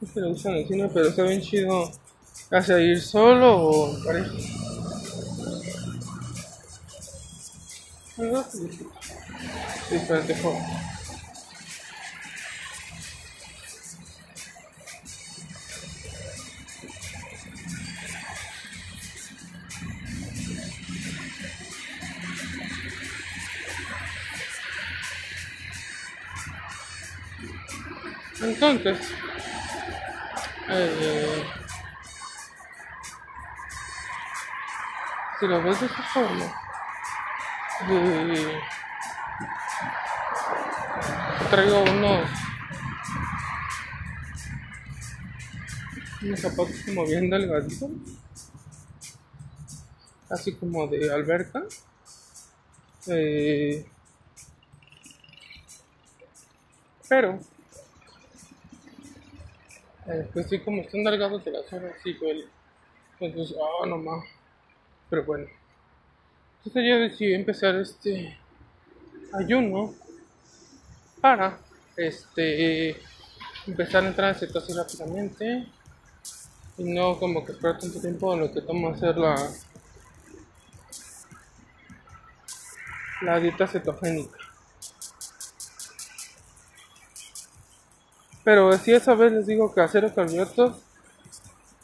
No 0.00 0.08
se 0.12 0.20
le 0.20 0.28
gustan 0.28 0.54
el 0.54 0.68
cine, 0.68 0.90
pero 0.92 1.08
está 1.08 1.22
bien 1.22 1.40
chido. 1.42 1.90
¿Hacia 2.50 2.78
ir 2.78 3.00
solo 3.00 3.56
o 3.56 3.88
en 3.96 4.04
pareja? 4.04 4.32
Sí, 9.88 9.94
espérate, 9.96 10.34
joder. 10.42 10.62
Entonces, 28.60 29.12
eh, 30.68 31.44
si 35.38 35.46
lo 35.46 35.62
ves 35.62 35.80
de 35.80 35.86
esa 35.86 36.02
forma, 36.02 36.44
eh, 37.88 38.60
traigo 41.50 41.82
unos, 41.82 42.30
unos 46.22 46.40
zapatos 46.40 46.76
como 46.84 47.06
bien 47.06 47.30
delgaditos, 47.30 47.90
así 50.30 50.52
como 50.56 50.88
de 50.88 51.12
alberca. 51.12 51.62
Eh, 53.06 53.86
pero 57.08 57.38
eh, 60.08 60.28
pues 60.32 60.48
sí, 60.48 60.58
como 60.60 60.82
están 60.82 61.04
delgados 61.04 61.44
de 61.44 61.50
las 61.50 61.72
horas, 61.72 61.94
sí 62.02 62.14
duele. 62.14 62.46
Entonces, 63.20 63.56
ah, 63.60 63.86
no 63.86 63.98
más. 63.98 64.24
Pero 65.10 65.24
bueno. 65.24 65.46
Entonces 66.58 66.90
yo 66.90 66.98
decidí 66.98 67.34
empezar 67.34 67.76
este 67.76 68.36
ayuno 69.32 69.94
para 71.20 71.58
este 71.96 72.96
empezar 73.66 74.04
a 74.04 74.08
entrar 74.08 74.34
en 74.34 74.40
cetosis 74.40 74.76
rápidamente 74.76 75.66
y 76.78 76.84
no 76.84 77.18
como 77.18 77.44
que 77.44 77.52
esperar 77.52 77.78
tanto 77.78 78.00
tiempo 78.00 78.32
en 78.34 78.40
lo 78.40 78.52
que 78.52 78.62
toma 78.62 78.90
hacer 78.90 79.16
la 79.16 79.36
la 83.22 83.40
dieta 83.40 83.66
cetogénica. 83.66 84.37
Pero 88.48 88.72
si 88.78 88.94
esa 88.94 89.14
vez 89.14 89.30
les 89.30 89.46
digo 89.46 89.74
que 89.74 89.82
acero 89.82 90.10
carbohidratos, 90.14 90.78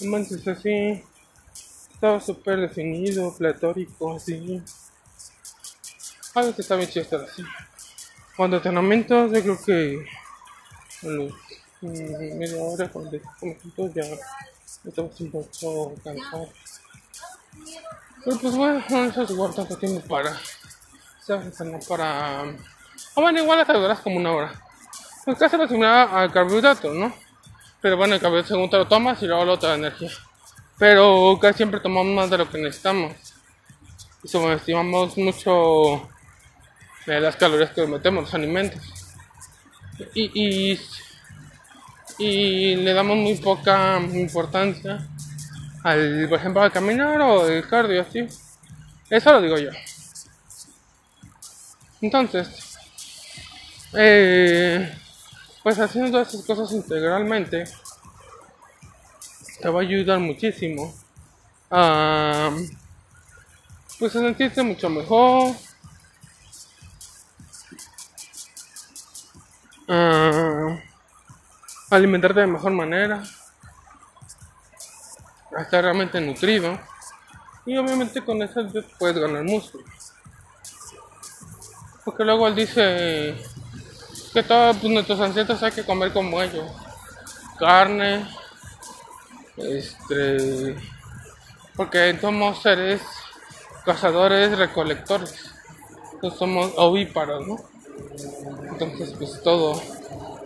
no 0.01 0.11
manches 0.11 0.49
así, 0.49 1.05
estaba 1.93 2.19
súper 2.19 2.59
definido, 2.59 3.37
pletórico, 3.37 4.17
así. 4.17 4.63
A 6.35 6.41
veces 6.41 6.61
está 6.61 6.77
bien 6.77 6.89
chido 6.89 7.23
así. 7.23 7.45
Cuando 8.35 8.57
entrenamientos, 8.57 9.31
yo 9.33 9.43
creo 9.43 9.63
que 9.63 10.07
los 11.03 11.35
media 11.83 12.63
hora, 12.63 12.89
45 12.89 13.45
minutos 13.45 13.95
ya 13.95 14.05
estamos 14.89 15.21
un 15.21 15.31
poco 15.33 15.95
cansados. 16.03 16.49
Pero 18.25 18.39
pues 18.39 18.57
bueno, 18.57 18.83
no 18.89 19.05
necesito 19.05 19.37
guardar 19.37 19.57
tanto 19.57 19.77
tiempo 19.77 20.01
para, 20.09 20.35
para... 21.87 22.41
Ah, 22.41 22.57
bueno, 23.17 23.43
igual 23.43 23.61
hasta 23.61 23.75
duras 23.75 24.01
como 24.01 24.17
una 24.17 24.33
hora. 24.33 24.64
Lo 25.27 25.69
similar 25.69 26.09
al 26.13 26.33
carbohidrato, 26.33 26.93
¿no? 26.93 27.15
Pero 27.81 27.97
bueno, 27.97 28.15
el 28.15 28.21
carbohidrato 28.21 28.55
según 28.55 28.69
te 28.69 28.77
lo 28.77 28.87
tomas 28.87 29.23
y 29.23 29.27
luego 29.27 29.45
lo 29.45 29.53
otra 29.55 29.75
energía. 29.75 30.11
Pero 30.79 31.39
casi 31.41 31.59
siempre 31.59 31.81
tomamos 31.81 32.15
más 32.15 32.31
de 32.31 32.39
lo 32.39 32.51
que 32.51 32.59
necesitamos. 32.59 33.13
Y 34.23 34.29
subestimamos 34.29 35.17
mucho 35.17 36.09
de 37.07 37.21
las 37.21 37.37
calorías 37.37 37.71
que 37.71 37.87
metemos, 37.87 38.25
los 38.25 38.35
alimentos. 38.35 38.83
Y, 40.15 40.31
y, 40.35 40.81
y 42.19 42.77
le 42.77 42.93
damos 42.93 43.17
muy 43.17 43.37
poca 43.37 44.01
importancia 44.13 45.07
al, 45.85 46.27
por 46.29 46.39
ejemplo, 46.39 46.63
al 46.63 46.73
caminar 46.73 47.21
o 47.21 47.49
el 47.49 47.67
cardio, 47.69 48.03
así. 48.03 48.27
Eso 49.09 49.33
lo 49.33 49.41
digo 49.41 49.59
yo. 49.59 49.71
Entonces, 52.01 52.77
eh, 53.95 54.99
pues 55.65 55.79
haciendo 55.81 56.21
esas 56.21 56.43
cosas 56.43 56.71
integralmente 56.73 57.65
te 59.61 59.69
va 59.71 59.81
a 59.81 59.83
ayudar 59.83 60.19
muchísimo 60.21 60.95
a 61.71 62.51
pues 63.99 64.15
a 64.15 64.21
sentirte 64.21 64.63
mucho 64.63 64.91
mejor 64.91 65.57
a 69.89 70.77
alimentarte 71.91 72.41
de 72.41 72.47
mejor 72.47 72.73
manera 72.73 73.23
a 75.57 75.63
estar 75.63 75.83
realmente 75.83 76.21
nutrido 76.21 76.79
y 77.65 77.79
obviamente 77.79 78.23
con 78.23 78.43
eso 78.43 78.61
puedes 78.99 79.17
ganar 79.17 79.45
músculo. 79.45 79.85
Porque 82.05 82.23
luego 82.23 82.47
él 82.49 82.55
dice 82.55 83.35
que 84.35 84.43
todos 84.43 84.77
pues, 84.79 84.93
nuestros 84.93 85.21
ancestros 85.21 85.63
hay 85.63 85.71
que 85.71 85.85
comer 85.85 86.13
como 86.13 86.43
ellos. 86.43 86.71
Carne, 87.57 88.27
este, 89.57 90.77
porque 91.77 92.19
somos 92.21 92.61
seres 92.61 93.01
cazadores, 93.85 94.59
recolectores. 94.59 95.53
Entonces 96.15 96.39
somos 96.39 96.73
ovíparos, 96.77 97.47
¿no? 97.47 97.57
Entonces, 98.71 99.15
pues 99.17 99.41
todo. 99.43 99.81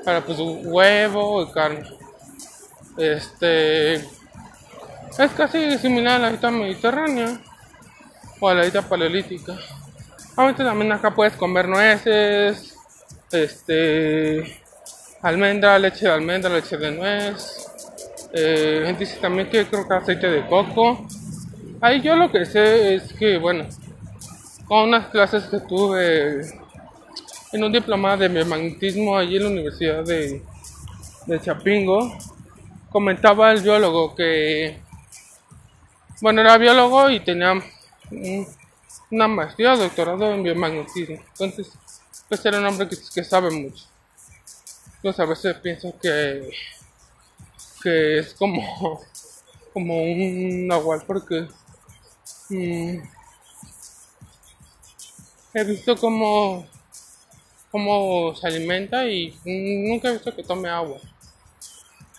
Para 0.05 0.20
pues 0.20 0.38
huevo 0.38 1.42
y 1.42 1.53
carne. 1.53 1.88
Este 2.98 3.94
es 3.94 5.33
casi 5.37 5.79
similar 5.79 6.16
a 6.16 6.18
la 6.18 6.29
dieta 6.31 6.51
mediterránea 6.51 7.40
o 8.38 8.48
a 8.48 8.55
la 8.55 8.62
dieta 8.62 8.83
paleolítica. 8.83 9.55
Obviamente 10.37 10.62
también 10.62 10.92
acá 10.92 11.14
puedes 11.14 11.35
comer 11.35 11.68
nueces, 11.68 12.78
este 13.33 14.62
almendra, 15.23 15.79
leche 15.79 16.07
de 16.07 16.12
almendra, 16.12 16.51
leche 16.51 16.77
de 16.77 16.91
nuez. 16.93 17.67
Eh, 18.33 18.95
dice 18.99 19.19
también 19.21 19.49
que 19.49 19.67
creo 19.67 19.87
que 19.87 19.95
aceite 19.95 20.29
de 20.29 20.47
coco. 20.47 21.07
Ahí 21.81 22.01
yo 22.01 22.17
lo 22.17 22.31
que 22.31 22.45
sé 22.45 22.95
es 22.95 23.12
que, 23.12 23.38
bueno, 23.38 23.67
con 24.67 24.88
unas 24.88 25.09
clases 25.09 25.45
que 25.45 25.61
tuve 25.61 26.41
en 27.53 27.64
un 27.64 27.73
diplomado 27.73 28.19
de 28.19 28.29
biomagnetismo 28.29 29.17
allí 29.17 29.37
en 29.37 29.45
la 29.45 29.49
Universidad 29.51 30.05
de, 30.05 30.43
de 31.27 31.41
Chapingo, 31.41 32.17
comentaba 32.91 33.53
el 33.53 33.62
biólogo 33.62 34.14
que, 34.14 34.81
bueno, 36.21 36.41
era 36.41 36.59
biólogo 36.59 37.11
y 37.11 37.21
tenía 37.21 37.55
una 39.11 39.29
maestría, 39.29 39.77
doctorado 39.77 40.33
en 40.33 40.43
biomagnetismo. 40.43 41.17
Entonces, 41.33 41.71
pues 42.29 42.45
era 42.45 42.59
un 42.59 42.67
hombre 42.67 42.88
que, 42.88 43.25
sabe 43.25 43.51
mucho. 43.51 43.85
Entonces 44.97 45.21
a 45.21 45.25
veces 45.25 45.57
pienso 45.57 45.95
que, 46.01 46.51
que 47.83 48.19
es 48.19 48.35
como, 48.35 49.01
como 49.73 50.03
un 50.03 50.67
nahual 50.67 51.03
porque 51.07 51.49
mm, 52.51 52.99
he 55.55 55.64
visto 55.64 55.97
cómo, 55.97 56.67
cómo 57.71 58.35
se 58.35 58.47
alimenta 58.47 59.07
y 59.07 59.38
nunca 59.88 60.09
he 60.09 60.12
visto 60.12 60.35
que 60.35 60.43
tome 60.43 60.69
agua. 60.69 60.99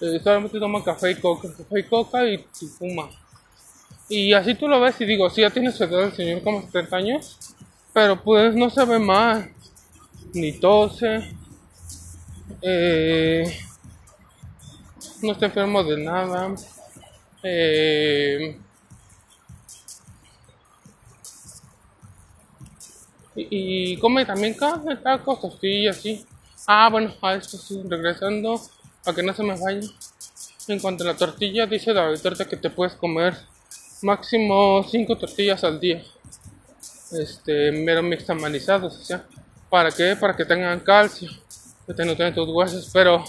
eh, 0.01 0.19
solamente 0.23 0.59
toma 0.59 0.83
café 0.83 1.11
y 1.11 1.15
coca, 1.15 1.49
café 1.55 1.79
y 1.79 1.83
coca 1.83 2.25
y, 2.25 2.45
y 2.61 2.67
fuma. 2.67 3.09
Y 4.09 4.33
así 4.33 4.55
tú 4.55 4.67
lo 4.67 4.79
ves 4.81 4.99
y 5.01 5.05
digo, 5.05 5.29
sí, 5.29 5.41
ya 5.41 5.51
tiene 5.51 5.71
su 5.71 5.83
edad 5.83 6.05
el 6.05 6.13
señor 6.13 6.41
como 6.41 6.63
70 6.63 6.95
años, 6.97 7.37
pero 7.93 8.21
pues 8.23 8.55
no 8.55 8.71
se 8.71 8.83
ve 8.85 8.97
mal, 8.97 9.53
ni 10.33 10.59
tose, 10.59 11.35
eh, 12.61 13.43
no 15.21 15.31
está 15.31 15.47
enfermo 15.47 15.83
de 15.83 16.03
nada. 16.03 16.55
Eh, 17.43 18.59
y, 23.35 23.97
come 23.97 24.25
también 24.25 24.55
tacos, 24.57 25.41
tortillas, 25.41 25.97
sí. 25.97 26.25
Ah, 26.67 26.89
bueno, 26.91 27.13
a 27.21 27.35
esto 27.35 27.57
sí, 27.57 27.81
regresando, 27.87 28.59
para 29.03 29.15
que 29.15 29.23
no 29.23 29.33
se 29.33 29.43
me 29.43 29.57
vaya. 29.59 29.87
En 30.67 30.79
cuanto 30.79 31.03
a 31.03 31.07
la 31.07 31.17
tortilla, 31.17 31.65
dice 31.65 31.93
la 31.93 32.15
torta 32.17 32.45
que 32.45 32.57
te 32.57 32.69
puedes 32.69 32.93
comer 32.93 33.35
máximo 34.01 34.85
5 34.87 35.17
tortillas 35.17 35.63
al 35.63 35.79
día. 35.79 36.03
Este, 37.11 37.71
mero 37.71 38.03
mixtamalizados, 38.03 38.97
o 38.97 39.03
sea, 39.03 39.25
¿para 39.69 39.91
qué? 39.91 40.15
Para 40.15 40.35
que 40.35 40.45
tengan 40.45 40.79
calcio, 40.79 41.29
que 41.85 41.93
te 41.93 42.31
tus 42.31 42.49
huesos, 42.49 42.89
pero 42.91 43.23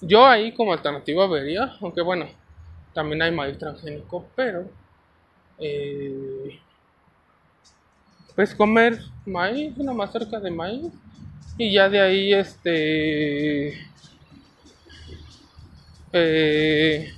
yo 0.00 0.26
ahí 0.26 0.52
como 0.52 0.72
alternativa 0.72 1.26
vería, 1.26 1.76
aunque 1.80 2.02
bueno, 2.02 2.28
también 2.94 3.22
hay 3.22 3.30
maíz 3.30 3.58
transgénico, 3.58 4.26
pero 4.34 4.68
eh, 5.58 6.58
pues 8.34 8.54
comer 8.54 9.00
maíz, 9.26 9.76
una 9.76 9.92
más 9.92 10.12
cerca 10.12 10.38
de 10.38 10.50
maíz, 10.50 10.92
y 11.56 11.72
ya 11.72 11.88
de 11.88 12.00
ahí 12.00 12.32
este 12.32 13.88
eh, 16.12 17.12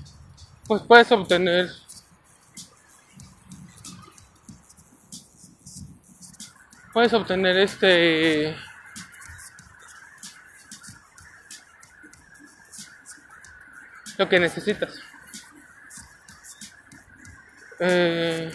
pues 0.67 0.83
puedes 0.83 1.13
obtener 1.13 1.69
puedes 6.93 7.13
obtener 7.13 7.57
este 7.57 8.57
lo 14.19 14.29
que 14.29 14.39
necesitas. 14.39 15.01
Eh, 17.79 18.53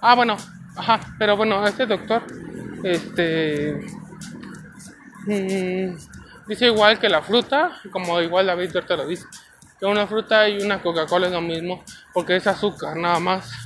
ah 0.00 0.14
bueno 0.14 0.36
ajá 0.76 1.00
pero 1.18 1.36
bueno 1.36 1.66
este 1.66 1.86
doctor 1.86 2.22
este 2.84 3.80
mm, 5.26 5.96
dice 6.46 6.66
igual 6.66 7.00
que 7.00 7.08
la 7.08 7.20
fruta 7.20 7.80
como 7.90 8.20
igual 8.20 8.46
David 8.46 8.70
te 8.86 8.96
lo 8.96 9.06
dice 9.08 9.26
que 9.80 9.86
una 9.86 10.06
fruta 10.06 10.48
y 10.48 10.62
una 10.62 10.80
Coca-Cola 10.80 11.26
es 11.26 11.32
lo 11.32 11.40
mismo 11.40 11.82
porque 12.12 12.36
es 12.36 12.46
azúcar 12.46 12.96
nada 12.96 13.18
más 13.18 13.63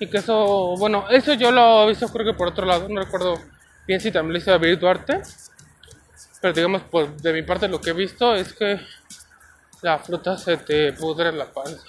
y 0.00 0.06
que 0.08 0.18
eso, 0.18 0.76
bueno, 0.78 1.06
eso 1.10 1.34
yo 1.34 1.50
lo 1.50 1.84
he 1.84 1.88
visto 1.88 2.08
creo 2.08 2.26
que 2.26 2.38
por 2.38 2.48
otro 2.48 2.64
lado, 2.64 2.88
no 2.88 3.00
recuerdo 3.00 3.34
bien 3.86 4.00
si 4.00 4.12
también 4.12 4.34
lo 4.34 4.38
hizo 4.38 4.50
David 4.50 4.78
Duarte. 4.78 5.22
Pero 6.40 6.54
digamos, 6.54 6.82
pues 6.90 7.20
de 7.20 7.32
mi 7.32 7.42
parte 7.42 7.66
lo 7.66 7.80
que 7.80 7.90
he 7.90 7.94
visto 7.94 8.34
es 8.34 8.52
que 8.52 8.80
la 9.82 9.98
fruta 9.98 10.38
se 10.38 10.56
te 10.56 10.92
pudre 10.92 11.32
la 11.32 11.46
panza. 11.46 11.84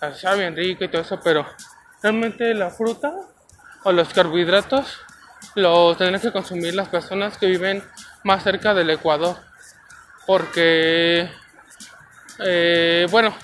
O 0.00 0.14
sea, 0.14 0.34
bien 0.34 0.56
rica 0.56 0.84
y 0.84 0.88
todo 0.88 1.02
eso, 1.02 1.20
pero 1.22 1.46
realmente 2.02 2.54
la 2.54 2.70
fruta 2.70 3.12
o 3.84 3.92
los 3.92 4.08
carbohidratos 4.12 4.98
los 5.54 5.96
tendrán 5.96 6.20
que 6.20 6.32
consumir 6.32 6.74
las 6.74 6.88
personas 6.88 7.38
que 7.38 7.46
viven 7.46 7.82
más 8.22 8.42
cerca 8.42 8.74
del 8.74 8.90
Ecuador. 8.90 9.36
Porque, 10.26 11.30
eh, 12.40 13.06
bueno, 13.10 13.34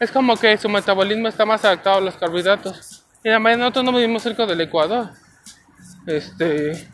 es 0.00 0.10
como 0.10 0.36
que 0.36 0.56
su 0.58 0.68
metabolismo 0.68 1.28
está 1.28 1.44
más 1.46 1.64
adaptado 1.64 1.98
a 1.98 2.00
los 2.00 2.16
carbohidratos. 2.16 2.95
Además 3.28 3.58
nosotros 3.58 3.84
no 3.84 3.92
vivimos 3.92 4.22
cerca 4.22 4.46
del 4.46 4.60
Ecuador. 4.60 5.10
Este. 6.06 6.88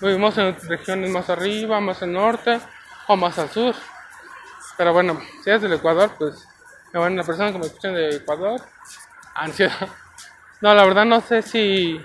Vivimos 0.00 0.36
en 0.36 0.56
regiones 0.68 1.10
más 1.10 1.30
arriba, 1.30 1.80
más 1.80 2.02
al 2.02 2.12
norte 2.12 2.60
o 3.06 3.16
más 3.16 3.38
al 3.38 3.50
sur. 3.50 3.74
Pero 4.76 4.92
bueno, 4.92 5.20
si 5.44 5.50
es 5.50 5.62
del 5.62 5.74
Ecuador, 5.74 6.10
pues. 6.18 6.46
Bueno, 6.92 7.16
la 7.16 7.24
persona 7.24 7.52
que 7.52 7.58
me 7.58 7.66
escuchan 7.66 7.94
de 7.94 8.16
Ecuador, 8.16 8.60
ansiedad. 9.34 9.88
No, 10.60 10.74
la 10.74 10.84
verdad 10.84 11.04
no 11.04 11.20
sé 11.20 11.42
si 11.42 12.00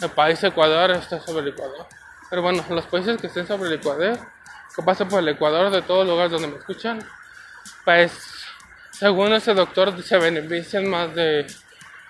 el 0.00 0.10
país 0.10 0.42
Ecuador 0.42 0.92
está 0.92 1.20
sobre 1.20 1.42
el 1.42 1.48
Ecuador. 1.48 1.86
Pero 2.30 2.40
bueno, 2.40 2.64
los 2.70 2.86
países 2.86 3.20
que 3.20 3.26
estén 3.26 3.46
sobre 3.46 3.68
el 3.68 3.74
Ecuador, 3.74 4.18
que 4.74 4.82
pasen 4.82 5.08
por 5.08 5.18
el 5.18 5.28
Ecuador 5.28 5.70
de 5.70 5.82
todos 5.82 6.06
los 6.06 6.14
lugares 6.14 6.32
donde 6.32 6.48
me 6.48 6.58
escuchan, 6.58 7.06
pues 7.84 8.31
según 9.02 9.32
ese 9.32 9.52
doctor 9.52 10.00
se 10.00 10.16
benefician 10.16 10.86
más 10.86 11.12
de 11.12 11.44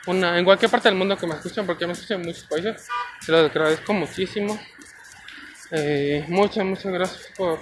una 0.07 0.38
en 0.38 0.44
cualquier 0.44 0.70
parte 0.70 0.90
del 0.90 0.98
mundo 0.98 1.16
que 1.16 1.26
me 1.26 1.35
escuchan 1.35 1.64
porque 1.64 1.87
me 1.87 1.94
escuchan 1.94 2.20
en 2.20 2.26
muchos 2.26 2.44
países 2.44 2.87
se 3.18 3.33
lo 3.33 3.38
agradezco 3.38 3.94
muchísimo 3.94 4.61
eh, 5.70 6.22
muchas 6.28 6.66
muchas 6.66 6.92
gracias 6.92 7.28
por 7.35 7.61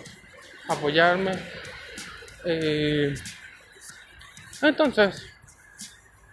apoyarme 0.69 1.39
eh, 2.45 3.15
entonces 4.63 5.25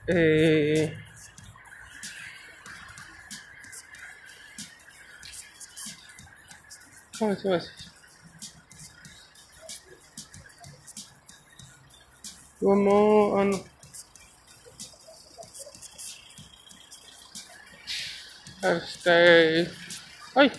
eh, 0.08 0.98
¿cómo 7.20 7.36
se 7.36 7.48
va 7.48 7.58
a 7.58 7.60
decir? 7.60 7.87
Como, 12.60 13.38
ah, 13.38 13.46
no. 13.46 13.64
Este. 18.64 19.72
¡Ay! 20.36 20.52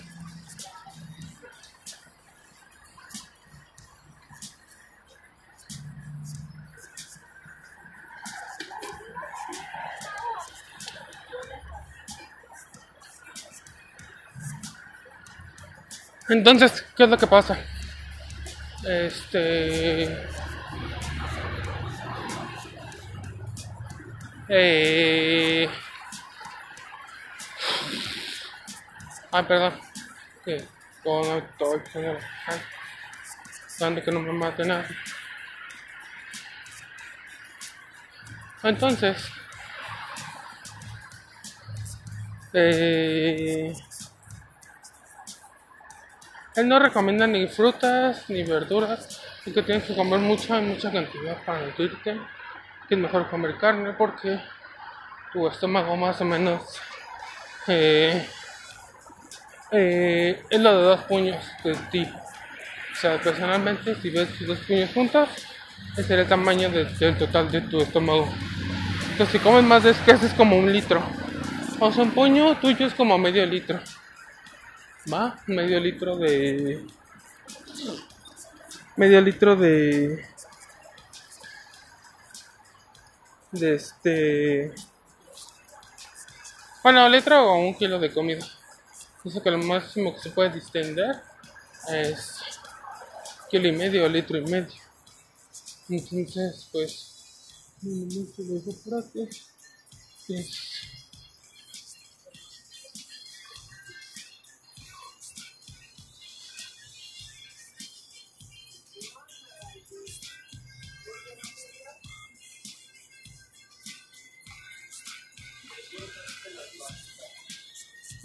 Entonces, 16.28 16.84
¿qué 16.96 17.04
es 17.04 17.08
lo 17.10 17.18
que 17.18 17.26
pasa? 17.26 17.58
Este. 18.84 20.28
Eh... 24.48 25.68
Ah, 29.30 29.46
perdón. 29.46 29.80
Que 30.44 30.66
todo 31.02 31.38
estoy. 31.38 31.80
Donde 33.78 34.02
que 34.02 34.10
no 34.10 34.20
me 34.20 34.32
mate 34.32 34.64
nada. 34.64 34.88
Entonces, 38.62 39.30
eh, 42.52 43.72
él 46.56 46.68
no 46.68 46.78
recomienda 46.80 47.28
ni 47.28 47.46
frutas 47.46 48.28
ni 48.28 48.42
verduras, 48.42 49.22
y 49.46 49.52
que 49.52 49.62
tienes 49.62 49.84
que 49.84 49.94
comer 49.94 50.18
mucha, 50.18 50.60
mucha 50.60 50.90
cantidad 50.90 51.40
para 51.44 51.66
nutrirte 51.66 52.20
que 52.88 52.94
es 52.94 53.00
mejor 53.00 53.28
comer 53.28 53.56
carne 53.58 53.92
porque 53.92 54.40
tu 55.32 55.46
estómago 55.46 55.96
más 55.96 56.20
o 56.20 56.24
menos 56.24 56.62
eh, 57.66 58.26
eh, 59.70 60.42
es 60.48 60.60
lo 60.60 60.76
de 60.78 60.82
dos 60.84 61.00
puños 61.04 61.44
de 61.62 61.74
ti. 61.90 62.08
O 62.92 62.96
sea, 62.96 63.20
personalmente, 63.20 63.94
si 63.96 64.10
ves 64.10 64.28
tus 64.38 64.46
dos 64.46 64.58
puños 64.60 64.90
juntos, 64.92 65.28
ese 65.92 66.00
es 66.02 66.10
el 66.10 66.26
tamaño 66.26 66.70
del 66.70 67.18
total 67.18 67.50
de 67.50 67.60
tu 67.60 67.80
estómago. 67.80 68.28
Entonces, 69.10 69.28
si 69.32 69.38
comes 69.38 69.64
más 69.64 69.82
de 69.82 69.90
eso, 69.90 70.26
es 70.26 70.32
como 70.34 70.58
un 70.58 70.72
litro. 70.72 71.02
O 71.78 71.92
sea, 71.92 72.04
un 72.04 72.10
puño 72.12 72.56
tuyo 72.56 72.86
es 72.86 72.94
como 72.94 73.18
medio 73.18 73.44
litro. 73.46 73.78
¿Va? 75.12 75.38
Medio 75.46 75.78
litro 75.78 76.16
de. 76.16 76.84
Medio 78.96 79.20
litro 79.20 79.54
de 79.54 80.24
de 83.52 83.74
este 83.74 84.74
bueno 86.82 87.08
litro 87.08 87.52
o 87.52 87.58
un 87.58 87.74
kilo 87.74 87.98
de 87.98 88.12
comida. 88.12 88.46
Dice 89.24 89.42
que 89.42 89.50
lo 89.50 89.58
máximo 89.58 90.14
que 90.14 90.20
se 90.20 90.30
puede 90.30 90.50
distender 90.50 91.16
es 91.88 92.36
kilo 93.50 93.68
y 93.68 93.72
medio 93.72 94.08
litro 94.08 94.38
y 94.38 94.42
medio. 94.42 94.80
Entonces 95.88 96.68
pues 96.72 97.08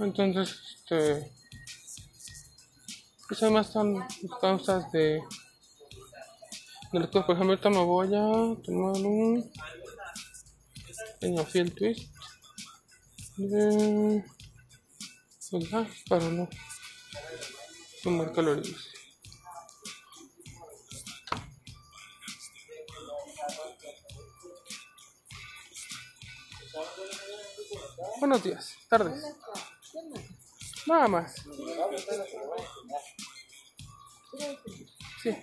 Entonces, 0.04 0.60
este. 0.76 1.32
Pues 3.28 3.42
además 3.42 3.68
son 3.68 4.06
causas 4.42 4.92
de. 4.92 5.22
de 6.92 7.00
las 7.00 7.08
cosas. 7.08 7.26
Por 7.26 7.36
ejemplo, 7.36 7.54
ahorita 7.54 7.70
me 7.70 7.84
voy 7.86 8.08
a 8.08 8.62
tomar 8.64 9.02
un. 9.02 9.52
pequeño 11.20 11.44
fiel 11.46 11.74
twist. 11.74 12.14
De. 13.38 14.24
Para 16.10 16.30
no. 16.30 16.50
sumar 18.02 18.34
calorías. 18.34 18.94
Buenos 28.20 28.44
días, 28.44 28.76
tardes. 28.90 29.24
Nada 30.88 31.08
más. 31.08 31.36
Sí. 35.22 35.36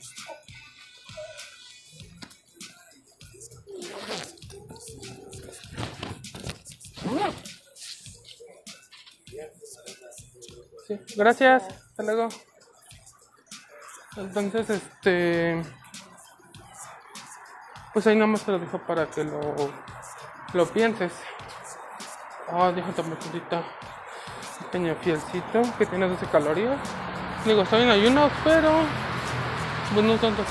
Gracias. 11.16 11.62
Hasta 11.62 12.02
luego. 12.02 12.28
Entonces, 14.16 14.70
este. 14.70 15.62
Pues 17.92 18.06
ahí 18.06 18.14
nada 18.14 18.26
más 18.26 18.44
te 18.44 18.52
lo 18.52 18.58
dejo 18.58 18.78
para 18.86 19.10
que 19.10 19.24
lo, 19.24 19.40
lo 20.52 20.66
pienses. 20.72 21.12
Ah, 22.48 22.72
déjame 22.74 22.94
tomar 22.94 23.18
tantita 24.70 24.94
pequeño 24.94 24.94
fielcito 24.96 25.62
que 25.78 25.87
tiene 25.87 26.09
12 26.09 26.26
calorías. 26.26 26.78
Digo, 27.44 27.62
estoy 27.62 27.83
en 27.83 27.90
ayuno, 27.90 28.30
pero 28.44 28.70
pues 29.94 30.06
no 30.06 30.16
tanto. 30.16 30.44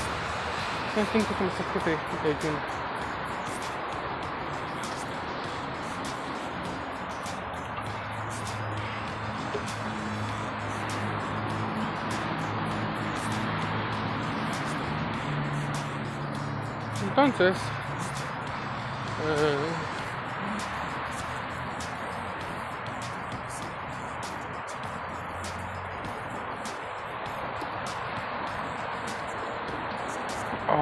Son 0.94 1.06
5 1.12 1.26
que 1.38 1.90
de, 1.90 1.90
de 1.92 2.36
ayuno. 2.36 2.58
Entonces, 17.08 17.56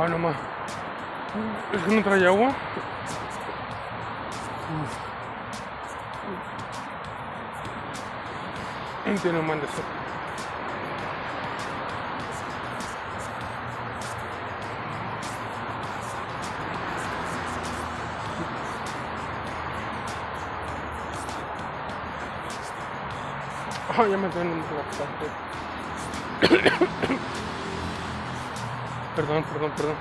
Ah, 0.00 0.06
no 0.06 0.16
más. 0.16 0.37
Es 1.72 1.82
que 1.82 1.90
no 1.90 2.02
trae 2.04 2.24
agua. 2.24 2.54
Un 9.06 9.46
man 9.48 9.58
de 9.58 9.66
eso. 9.66 9.82
Ah, 23.90 24.06
ya 24.08 24.16
me 24.16 24.28
estoy 24.28 24.46
bastante. 24.76 25.26
Perdón, 29.18 29.42
perdón, 29.52 29.72
perdón. 29.76 29.96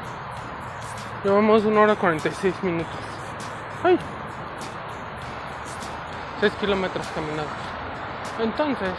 Llevamos 1.23 1.65
una 1.65 1.81
hora 1.81 1.95
46 1.95 2.53
minutos. 2.61 2.99
¡Ay! 3.83 3.97
6 6.39 6.53
kilómetros 6.59 7.07
caminados. 7.15 7.49
Entonces, 8.39 8.93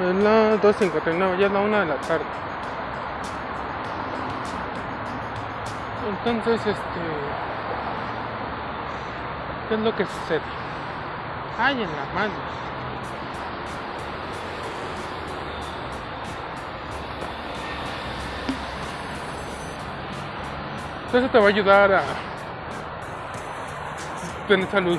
es 0.00 0.14
la 0.16 0.56
2.59, 0.56 1.38
ya 1.38 1.46
es 1.46 1.52
la 1.52 1.60
1 1.60 1.78
de 1.78 1.86
la 1.86 1.94
tarde. 2.00 2.24
Entonces, 6.08 6.66
este. 6.66 7.00
¿Qué 9.68 9.74
es 9.74 9.80
lo 9.80 9.94
que 9.94 10.04
sucede? 10.04 10.42
¡Ay, 11.60 11.80
en 11.80 11.90
la 11.92 12.06
mano! 12.12 12.59
Eso 21.12 21.28
te 21.28 21.38
va 21.38 21.46
a 21.46 21.48
ayudar 21.48 21.92
a 21.92 22.02
tener 24.46 24.70
salud. 24.70 24.98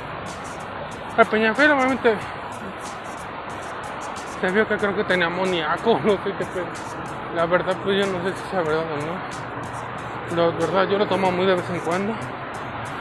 A 1.17 1.23
Peñafiel 1.23 1.69
normalmente 1.69 2.15
se 4.41 4.51
vio 4.51 4.67
que 4.67 4.75
creo 4.75 4.93
que 4.93 5.03
tenía 5.05 5.27
amoníaco, 5.27 5.99
no 6.03 6.11
sé 6.23 6.33
qué 6.37 6.45
pero 6.53 6.65
La 7.33 7.45
verdad 7.45 7.77
pues 7.81 7.97
yo 7.97 8.11
no 8.11 8.21
sé 8.23 8.33
si 8.35 8.57
es 8.57 8.65
verdad 8.65 8.83
o 8.91 10.35
no. 10.35 10.51
La 10.51 10.57
verdad 10.57 10.89
yo 10.89 10.97
lo 10.97 11.07
tomo 11.07 11.31
muy 11.31 11.45
de 11.45 11.55
vez 11.55 11.69
en 11.69 11.79
cuando. 11.79 12.13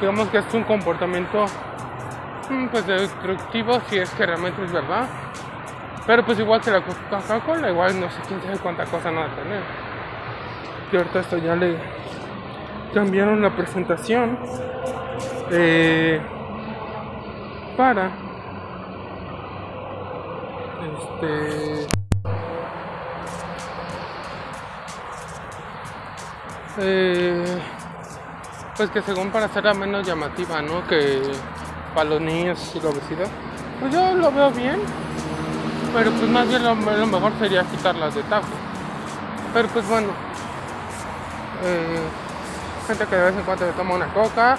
Digamos 0.00 0.28
que 0.28 0.38
es 0.38 0.54
un 0.54 0.62
comportamiento 0.62 1.46
mm, 2.48 2.68
pues 2.68 2.86
destructivo 2.86 3.80
si 3.88 3.98
es 3.98 4.10
que 4.10 4.24
realmente 4.24 4.64
es 4.64 4.70
verdad. 4.70 5.06
Pero 6.06 6.24
pues 6.24 6.38
igual 6.38 6.60
que 6.60 6.70
la 6.70 6.80
Coca-Cola, 6.80 7.70
igual 7.70 8.00
no 8.00 8.08
sé 8.08 8.20
quién 8.28 8.40
sabe 8.40 8.56
cuánta 8.58 8.84
cosa 8.84 9.10
no 9.10 9.20
va 9.20 9.26
a 9.26 9.34
tener. 9.34 9.62
Y 10.92 10.96
ahorita 10.96 11.20
esto 11.20 11.38
ya 11.38 11.56
le 11.56 11.76
cambiaron 12.92 13.40
la 13.40 13.54
presentación 13.54 14.38
eh, 15.50 16.20
para 17.76 18.10
este 20.98 21.86
eh, 26.78 27.58
pues 28.76 28.90
que 28.90 29.02
según 29.02 29.30
para 29.30 29.46
hacerla 29.46 29.74
menos 29.74 30.06
llamativa 30.06 30.62
no 30.62 30.86
que 30.86 31.20
para 31.94 32.10
los 32.10 32.20
niños 32.20 32.72
y 32.74 32.80
la 32.80 32.88
obesidad 32.88 33.28
pues 33.80 33.92
yo 33.92 34.14
lo 34.14 34.30
veo 34.32 34.50
bien 34.50 34.80
pero 35.92 36.10
pues 36.12 36.28
más 36.30 36.48
bien 36.48 36.62
lo, 36.62 36.74
lo 36.74 37.06
mejor 37.06 37.32
sería 37.38 37.64
quitarlas 37.64 38.14
de 38.14 38.22
tajo. 38.24 38.46
Pero 39.52 39.68
pues 39.68 39.88
bueno 39.88 40.08
eh, 41.64 42.00
gente 42.90 43.06
que 43.06 43.16
de 43.16 43.22
vez 43.22 43.36
en 43.36 43.42
cuando 43.42 43.66
se 43.66 43.72
toma 43.72 43.94
una 43.94 44.12
coca. 44.12 44.58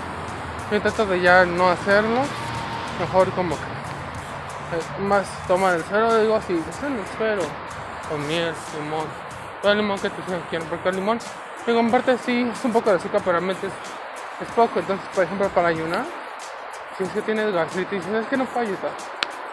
Yo 0.69 0.77
intento 0.77 1.05
de 1.05 1.21
ya 1.21 1.45
no 1.45 1.69
hacerlo. 1.69 2.21
Mejor 2.99 3.29
como 3.31 3.55
que 3.55 3.61
eh, 3.61 5.01
más 5.01 5.27
tomar 5.47 5.75
el 5.75 5.83
cero, 5.83 6.17
digo 6.19 6.35
así, 6.35 6.53
es 6.53 6.83
el 6.83 6.97
cero. 7.17 7.41
Con 8.09 8.25
miel, 8.27 8.53
limón. 8.79 9.05
Todo 9.61 9.71
el 9.73 9.79
limón 9.79 9.99
que 9.99 10.09
te 10.09 10.21
quieren, 10.49 10.67
porque 10.69 10.89
el 10.89 10.95
limón, 10.95 11.19
digo, 11.67 11.79
en 11.79 11.91
parte 11.91 12.17
sí 12.19 12.49
es 12.51 12.65
un 12.65 12.71
poco 12.71 12.89
de 12.89 12.95
azúcar, 12.95 13.21
pero 13.23 13.33
realmente 13.33 13.67
es, 13.67 14.47
es 14.47 14.53
poco. 14.53 14.79
Entonces, 14.79 15.05
por 15.13 15.23
ejemplo, 15.23 15.49
para 15.49 15.67
ayunar, 15.67 16.05
si 16.97 17.03
es 17.03 17.09
que 17.09 17.21
tienes 17.21 17.53
gastritis, 17.53 18.05
es 18.05 18.27
que 18.27 18.37
no 18.37 18.45
puedo 18.45 18.65
ayudar, 18.65 18.91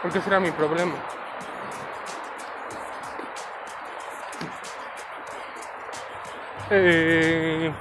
porque 0.01 0.17
ese 0.19 0.29
era 0.29 0.39
mi 0.39 0.51
problema. 0.51 0.95
Eh, 6.71 7.73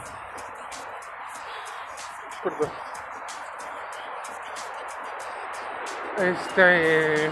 Este. 6.18 7.30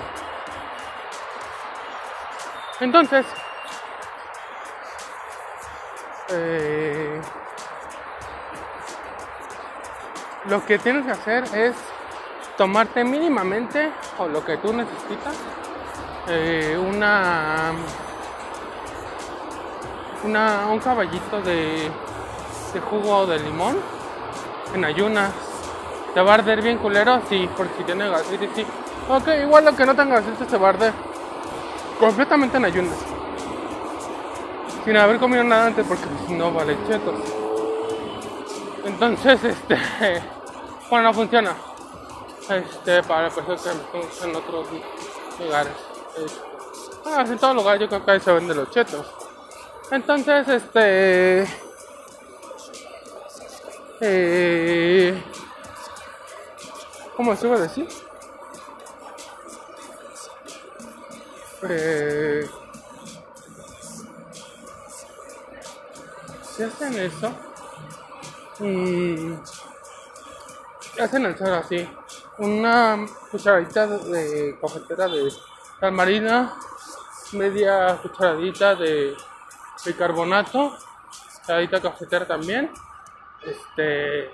Entonces. 2.80 3.26
Eh, 6.28 7.20
lo 10.48 10.64
que 10.64 10.78
tienes 10.78 11.04
que 11.04 11.12
hacer 11.12 11.44
es 11.54 11.74
tomarte 12.56 13.04
mínimamente 13.04 13.92
o 14.18 14.26
lo 14.26 14.44
que 14.44 14.56
tú 14.56 14.72
necesitas 14.72 15.36
eh, 16.28 16.76
una, 16.76 17.72
una 20.24 20.66
un 20.68 20.80
caballito 20.80 21.40
de, 21.42 21.90
de 22.72 22.80
jugo 22.80 23.26
de 23.26 23.38
limón 23.38 23.76
en 24.76 24.84
ayunas. 24.84 25.32
¿Te 26.14 26.20
va 26.20 26.32
a 26.32 26.34
arder 26.34 26.62
bien 26.62 26.78
culero? 26.78 27.20
Sí, 27.28 27.48
porque 27.56 27.74
si 27.78 27.84
tiene 27.84 28.08
gastritis, 28.08 28.50
sí. 28.54 28.66
Ok, 29.08 29.28
igual 29.42 29.64
lo 29.64 29.76
que 29.76 29.84
no 29.84 29.94
tenga 29.94 30.16
gastritis 30.16 30.48
se 30.48 30.56
va 30.56 30.68
a 30.68 30.70
arder. 30.70 30.92
Completamente 31.98 32.56
en 32.56 32.64
ayunas. 32.64 32.98
Sin 34.84 34.96
haber 34.96 35.18
comido 35.18 35.42
nada 35.42 35.66
antes 35.66 35.84
porque 35.86 36.04
si 36.26 36.34
no 36.34 36.52
vale 36.52 36.76
chetos. 36.88 37.14
Entonces, 38.84 39.44
este... 39.44 39.76
Bueno, 40.88 41.08
no 41.08 41.14
funciona. 41.14 41.52
este, 42.48 43.02
para 43.02 43.28
personas 43.28 43.60
que 43.60 44.24
en 44.24 44.36
otros 44.36 44.68
lugares. 45.40 45.72
Este, 46.16 47.32
en 47.32 47.38
todo 47.38 47.54
lugar 47.54 47.80
yo 47.80 47.88
creo 47.88 48.04
que 48.04 48.10
ahí 48.12 48.20
se 48.20 48.32
venden 48.32 48.56
los 48.56 48.70
chetos. 48.70 49.04
Entonces, 49.90 50.46
este... 50.46 51.65
Eh, 54.00 55.22
¿Cómo 57.16 57.34
se 57.34 57.46
iba 57.46 57.56
a 57.56 57.60
decir? 57.60 57.88
Eh, 61.62 62.46
si 66.42 66.62
hacen 66.62 66.98
eso 66.98 67.32
y 68.60 69.34
hacen 71.00 71.24
el 71.26 71.36
suelo 71.36 71.56
así 71.56 71.88
una 72.38 73.06
cucharadita 73.30 73.86
de 73.86 74.58
cafetera 74.60 75.08
de 75.08 75.30
sal 75.80 75.92
marina 75.92 76.54
media 77.32 77.98
cucharadita 78.02 78.74
de 78.74 79.16
bicarbonato 79.84 80.76
cucharadita 81.40 81.80
cafetera 81.80 82.26
también 82.26 82.70
este 83.46 84.28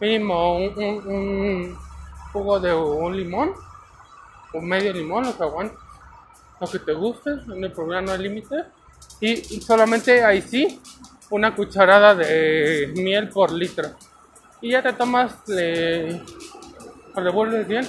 mínimo 0.00 0.56
un, 0.56 0.78
un, 1.06 1.78
jugo 2.32 2.60
de 2.60 2.74
un 2.74 3.16
limón 3.16 3.52
o 4.52 4.60
medio 4.60 4.92
limón 4.92 5.24
lo 5.24 5.36
que 5.36 5.42
aguantes 5.42 5.78
lo 6.60 6.66
que 6.66 6.78
te 6.78 6.92
guste 6.92 7.30
no 7.46 7.54
hay 7.54 7.68
problema 7.72 8.02
no 8.02 8.12
hay 8.12 8.18
límite. 8.18 8.64
Y 9.20 9.36
solamente 9.60 10.24
ahí 10.24 10.42
sí 10.42 10.80
una 11.30 11.54
cucharada 11.54 12.14
de 12.14 12.92
miel 12.96 13.28
por 13.28 13.52
litro. 13.52 13.90
Y 14.60 14.70
ya 14.70 14.82
te 14.82 14.92
tomas 14.92 15.34
le 15.48 16.22
revuelves 17.14 17.66
bien 17.66 17.86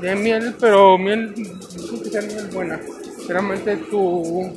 de 0.00 0.16
miel 0.16 0.56
pero 0.58 0.98
miel 0.98 1.34
que 1.34 2.10
sea 2.10 2.22
miel 2.22 2.48
buena 2.48 2.80
realmente 3.28 3.76
tú 3.76 4.52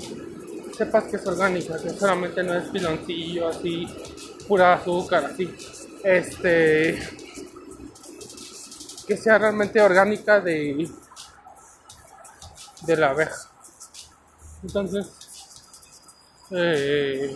sepas 0.78 1.06
que 1.06 1.16
es 1.16 1.26
orgánica 1.26 1.78
que 1.82 1.90
solamente 1.90 2.44
no 2.44 2.54
es 2.54 2.70
piloncillo 2.70 3.48
así 3.48 3.88
pura 4.48 4.74
azúcar 4.74 5.26
así 5.26 5.54
este 6.04 7.00
que 9.08 9.18
sea 9.18 9.38
realmente 9.38 9.82
orgánica 9.82 10.40
de 10.40 10.90
de 12.82 12.98
la 12.98 13.10
abeja 13.10 13.50
entonces 14.64 15.08
eh, 16.52 17.36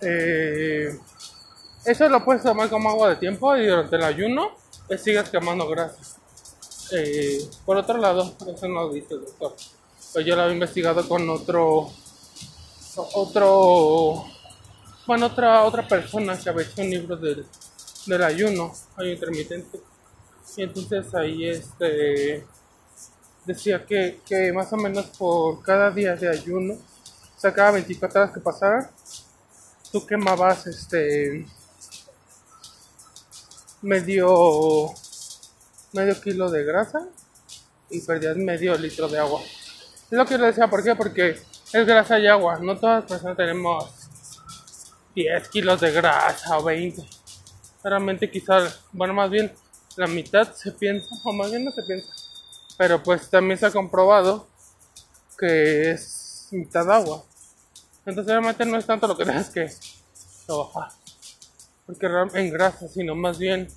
eh, 0.00 0.98
eso 1.84 2.08
lo 2.08 2.24
puedes 2.24 2.42
tomar 2.42 2.68
como 2.70 2.88
agua 2.90 3.10
de 3.10 3.16
tiempo 3.16 3.56
y 3.56 3.66
durante 3.66 3.96
el 3.96 4.04
ayuno 4.04 4.66
sigues 4.96 5.28
quemando 5.30 5.68
grasa. 5.68 6.15
Eh, 6.92 7.48
por 7.64 7.76
otro 7.76 7.98
lado, 7.98 8.34
eso 8.46 8.68
no 8.68 8.82
lo 8.82 8.92
dice 8.92 9.14
el 9.14 9.24
doctor, 9.24 9.56
pues 10.12 10.24
yo 10.24 10.36
lo 10.36 10.42
había 10.42 10.54
investigado 10.54 11.06
con 11.08 11.28
otro, 11.28 11.90
otro, 13.14 14.24
bueno, 15.06 15.26
otra, 15.26 15.64
otra 15.64 15.86
persona 15.86 16.38
que 16.38 16.48
había 16.48 16.64
hecho 16.64 16.82
un 16.82 16.90
libro 16.90 17.16
del, 17.16 17.44
del 18.06 18.22
ayuno, 18.22 18.72
ayuno 18.96 19.12
intermitente. 19.12 19.80
Y 20.56 20.62
entonces 20.62 21.14
ahí 21.14 21.48
este 21.48 22.46
decía 23.44 23.84
que, 23.84 24.20
que 24.26 24.52
más 24.52 24.72
o 24.72 24.76
menos 24.76 25.06
por 25.18 25.62
cada 25.62 25.90
día 25.90 26.16
de 26.16 26.28
ayuno, 26.28 26.74
o 26.74 27.40
sea, 27.40 27.52
cada 27.52 27.72
24 27.72 28.20
horas 28.20 28.34
que 28.34 28.40
pasara, 28.40 28.90
tú 29.92 30.06
quemabas 30.06 30.66
este 30.66 31.46
medio 33.82 34.94
medio 35.96 36.20
kilo 36.20 36.50
de 36.50 36.62
grasa 36.62 37.08
y 37.90 38.00
perdías 38.00 38.36
medio 38.36 38.76
litro 38.76 39.08
de 39.08 39.18
agua. 39.18 39.40
Es 39.42 40.16
lo 40.16 40.26
que 40.26 40.38
le 40.38 40.46
decía, 40.46 40.68
¿por 40.68 40.84
qué? 40.84 40.94
Porque 40.94 41.30
es 41.72 41.86
grasa 41.86 42.18
y 42.18 42.26
agua. 42.26 42.58
No 42.60 42.78
todas 42.78 43.02
las 43.02 43.10
personas 43.10 43.36
tenemos 43.36 43.90
10 45.14 45.48
kilos 45.48 45.80
de 45.80 45.90
grasa 45.90 46.58
o 46.58 46.62
20. 46.62 47.02
Realmente 47.82 48.30
quizás, 48.30 48.80
bueno, 48.92 49.14
más 49.14 49.30
bien 49.30 49.52
la 49.96 50.06
mitad 50.06 50.52
se 50.52 50.72
piensa, 50.72 51.08
o 51.24 51.32
más 51.32 51.50
bien 51.50 51.64
no 51.64 51.72
se 51.72 51.82
piensa. 51.82 52.12
Pero 52.76 53.02
pues 53.02 53.30
también 53.30 53.58
se 53.58 53.66
ha 53.66 53.70
comprobado 53.70 54.46
que 55.38 55.92
es 55.92 56.48
mitad 56.50 56.90
agua. 56.90 57.24
Entonces 58.04 58.30
realmente 58.30 58.64
no 58.66 58.76
es 58.76 58.86
tanto 58.86 59.08
lo 59.08 59.16
que 59.16 59.24
tienes 59.24 59.48
que 59.48 59.70
trabajar. 60.46 60.90
Porque 61.86 62.06
en 62.34 62.50
grasa, 62.50 62.86
sino 62.88 63.14
más 63.14 63.38
bien 63.38 63.68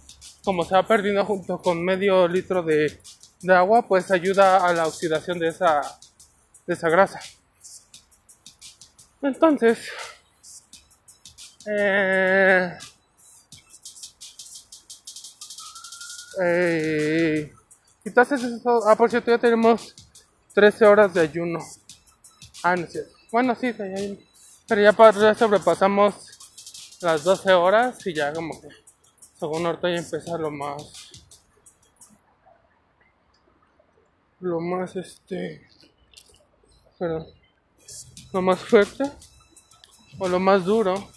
como 0.44 0.64
se 0.64 0.76
va 0.76 0.88
perdiendo 0.88 1.26
junto 1.26 1.62
con 1.62 1.84
medio 1.84 2.28
litro 2.28 2.64
de, 2.64 3.00
de 3.42 3.54
agua, 3.54 3.88
pues 3.88 4.12
ayuda 4.12 4.66
a 4.66 4.74
la 4.74 4.88
oxidación 4.88 5.40
de 5.40 5.50
esa, 5.50 5.82
de 6.66 6.74
esa 6.74 6.90
grasa. 6.90 7.20
Entonces, 9.22 9.90
eh, 11.66 12.78
Eh, 16.42 17.52
entonces, 18.06 18.42
eso, 18.44 18.88
ah, 18.88 18.96
por 18.96 19.10
cierto, 19.10 19.32
ya 19.32 19.38
tenemos 19.38 19.94
13 20.54 20.86
horas 20.86 21.14
de 21.14 21.22
ayuno. 21.22 21.60
Ah, 22.64 22.76
no 22.76 22.88
cierto. 22.88 23.12
Bueno, 23.32 23.56
sí, 23.56 23.74
pero 24.68 24.82
ya 24.82 25.36
sobrepasamos 25.36 26.16
las 27.02 27.24
12 27.24 27.52
horas 27.54 28.06
y 28.06 28.14
ya 28.14 28.34
como 28.34 28.60
que 28.60 28.68
según 29.40 29.66
ahorita 29.66 29.90
ya 29.90 29.98
empieza 29.98 30.38
lo 30.38 30.52
más 30.52 30.84
lo 34.40 34.60
más 34.60 34.96
este 34.96 35.68
perdón 36.98 37.28
lo 38.34 38.42
más 38.42 38.60
fuerte 38.60 39.04
o 40.18 40.28
lo 40.28 40.40
más 40.40 40.66
duro 40.66 41.10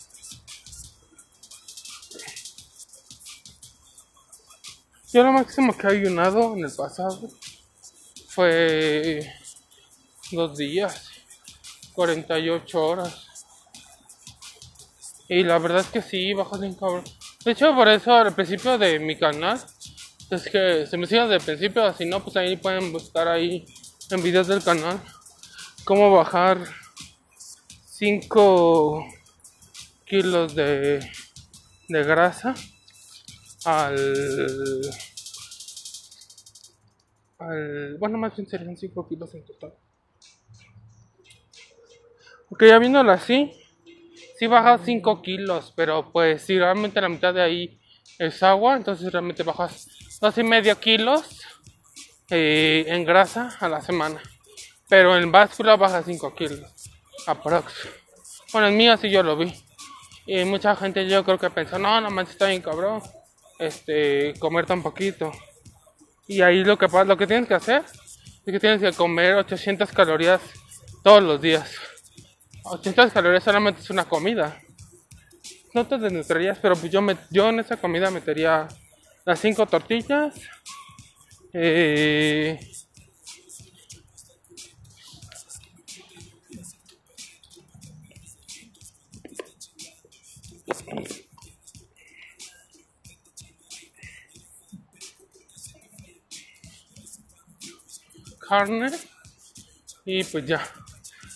Yo 5.13 5.23
lo 5.23 5.31
máximo 5.31 5.77
que 5.77 5.87
he 5.87 5.91
ayunado 5.91 6.55
en 6.55 6.65
el 6.65 6.73
pasado 6.73 7.29
fue 8.29 9.31
dos 10.31 10.57
días, 10.57 11.11
48 11.93 12.83
horas. 12.83 13.27
Y 15.29 15.43
la 15.43 15.59
verdad 15.59 15.81
es 15.81 15.89
que 15.89 16.01
sí, 16.01 16.33
bajo 16.33 16.59
sin 16.59 16.75
cabrón. 16.77 17.05
De 17.45 17.53
hecho, 17.53 17.75
por 17.75 17.89
eso 17.89 18.15
al 18.15 18.35
principio 18.35 18.79
de 18.79 18.99
mi 18.99 19.17
canal, 19.17 19.61
es 20.31 20.49
que 20.49 20.87
se 20.87 20.97
me 20.97 21.07
sigan 21.07 21.29
de 21.29 21.41
principio, 21.41 21.93
si 21.93 22.07
no, 22.07 22.23
pues 22.23 22.37
ahí 22.37 22.57
pueden 22.57 22.93
buscar 22.93 23.29
ahí 23.29 23.67
en 24.11 24.23
videos 24.23 24.47
del 24.47 24.63
canal 24.63 25.01
cómo 25.85 26.13
bajar 26.13 26.59
5 27.87 29.07
kilos 30.05 30.55
de, 30.55 31.01
de 31.89 32.03
grasa 32.05 32.55
al, 33.65 33.97
al 37.39 37.97
bueno 37.99 38.19
más 38.19 38.37
bien 38.37 38.49
serían 38.49 38.77
5 38.77 39.09
kilos 39.09 39.35
en 39.35 39.45
total. 39.45 39.75
Ok 42.51 42.65
ya 42.65 42.79
viéndolo 42.79 43.13
así 43.13 43.53
sí 44.43 44.49
bajas 44.49 44.81
5 44.85 45.23
kilos 45.23 45.73
pero 45.77 46.11
pues 46.11 46.43
si 46.43 46.59
realmente 46.59 47.01
la 47.01 47.09
mitad 47.09 47.33
de 47.33 47.43
ahí 47.43 47.81
es 48.19 48.43
agua 48.43 48.77
entonces 48.77 49.13
realmente 49.13 49.43
bajas 49.43 49.89
2 50.21 50.39
y 50.39 50.43
medio 50.43 50.79
kilos 50.81 51.41
eh, 52.31 52.85
en 52.89 53.05
grasa 53.05 53.57
a 53.61 53.69
la 53.69 53.81
semana 53.81 54.21
pero 54.89 55.17
en 55.17 55.31
báscula 55.31 55.77
baja 55.77 56.03
5 56.03 56.35
kilos 56.35 56.91
aprox 57.27 57.73
bueno 58.53 58.69
en 58.69 58.77
mío 58.77 58.93
así 58.93 59.11
yo 59.11 59.23
lo 59.23 59.37
vi 59.37 59.55
y 60.27 60.45
mucha 60.45 60.75
gente 60.75 61.07
yo 61.07 61.25
creo 61.25 61.39
que 61.39 61.51
pensó 61.51 61.79
no 61.79 62.01
no 62.01 62.11
manches 62.11 62.33
está 62.33 62.47
bien 62.47 62.63
cabrón 62.63 63.01
este, 63.63 64.35
comer 64.39 64.67
tan 64.67 64.83
poquito. 64.83 65.33
Y 66.27 66.41
ahí 66.43 66.65
lo 66.65 66.77
que, 66.79 66.89
lo 67.07 67.17
que 67.17 67.27
tienes 67.27 67.47
que 67.47 67.55
hacer 67.55 67.85
es 68.45 68.53
que 68.53 68.61
tienes 68.61 68.81
que 68.81 68.93
comer 68.93 69.35
800 69.37 69.91
calorías 69.93 70.41
todos 71.03 71.23
los 71.23 71.41
días. 71.41 71.71
800 72.65 73.13
calorías 73.13 73.45
solamente 73.45 73.81
es 73.81 73.91
una 73.91 74.05
comida. 74.05 74.61
No 75.75 75.87
te 75.87 75.99
desnutrirías, 75.99 76.59
pero 76.59 76.77
pues 76.77 76.93
yo, 76.93 77.01
me, 77.01 77.17
yo 77.31 77.49
en 77.49 77.61
esa 77.61 77.77
comida 77.77 78.11
metería 78.11 78.69
las 79.25 79.41
5 79.41 79.67
tortillas, 79.67 80.35
eh, 81.53 82.59
carne 98.41 98.91
y 100.05 100.25
pues 100.25 100.47
ya. 100.47 100.63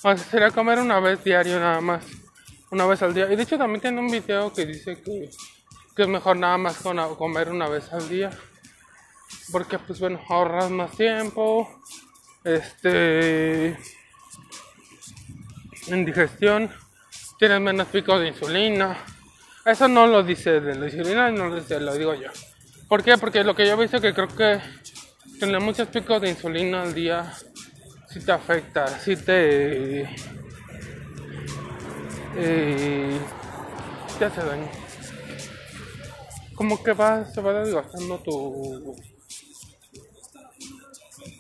Vamos 0.07 0.21
a 0.21 0.25
hacer 0.25 0.45
a 0.45 0.53
comer 0.53 0.79
una 0.79 1.01
vez 1.01 1.25
diario 1.25 1.59
nada 1.59 1.81
más. 1.81 2.05
una 2.71 2.87
vez 2.87 3.03
al 3.03 3.13
día. 3.13 3.29
Y 3.29 3.35
de 3.35 3.43
hecho 3.43 3.59
también 3.59 3.81
tiene 3.81 3.99
un 3.99 4.09
video 4.09 4.53
que 4.53 4.65
dice 4.65 5.03
que, 5.03 5.29
que 5.97 6.03
es 6.03 6.09
mejor 6.09 6.37
nada 6.37 6.57
más 6.57 6.77
comer 7.19 7.51
una 7.51 7.69
vez 7.69 7.93
al 7.93 8.09
día. 8.09 8.31
Porque 9.51 9.81
pues 9.81 9.99
bueno, 9.99 10.21
ahorras 10.29 10.71
más 10.71 10.93
tiempo. 10.93 11.69
Este 12.45 13.77
en 15.89 16.05
digestión, 16.05 16.71
tienes 17.41 17.61
menos 17.61 17.89
picos 17.89 18.21
de 18.21 18.29
insulina. 18.29 18.97
Eso 19.65 19.89
no 19.89 20.07
lo 20.07 20.23
dice 20.23 20.61
de 20.61 20.77
la 20.77 20.87
insulina, 20.87 21.33
no 21.33 21.49
lo 21.49 21.57
dice, 21.57 21.81
lo 21.81 21.93
digo 21.97 22.15
yo. 22.15 22.31
¿Por 22.89 23.03
qué? 23.03 23.19
Porque 23.19 23.43
lo 23.43 23.57
que 23.57 23.67
yo 23.67 23.73
he 23.73 23.77
visto 23.77 24.01
que 24.01 24.15
creo 24.15 24.29
que 24.29 24.61
tener 25.41 25.61
muchos 25.61 25.89
picos 25.89 26.23
de 26.23 26.29
insulina 26.29 26.83
al 26.83 26.95
día 26.95 27.35
si 28.17 28.25
te 28.25 28.33
afecta, 28.33 28.89
si 28.99 29.15
te, 29.15 30.03
eh, 32.35 33.21
te 34.19 34.25
hace 34.25 34.41
daño. 34.43 34.71
Como 36.55 36.83
que 36.83 36.95
va, 36.95 37.27
se 37.27 37.43
va 37.43 37.53
desgastando 37.53 38.19
tu 38.21 38.97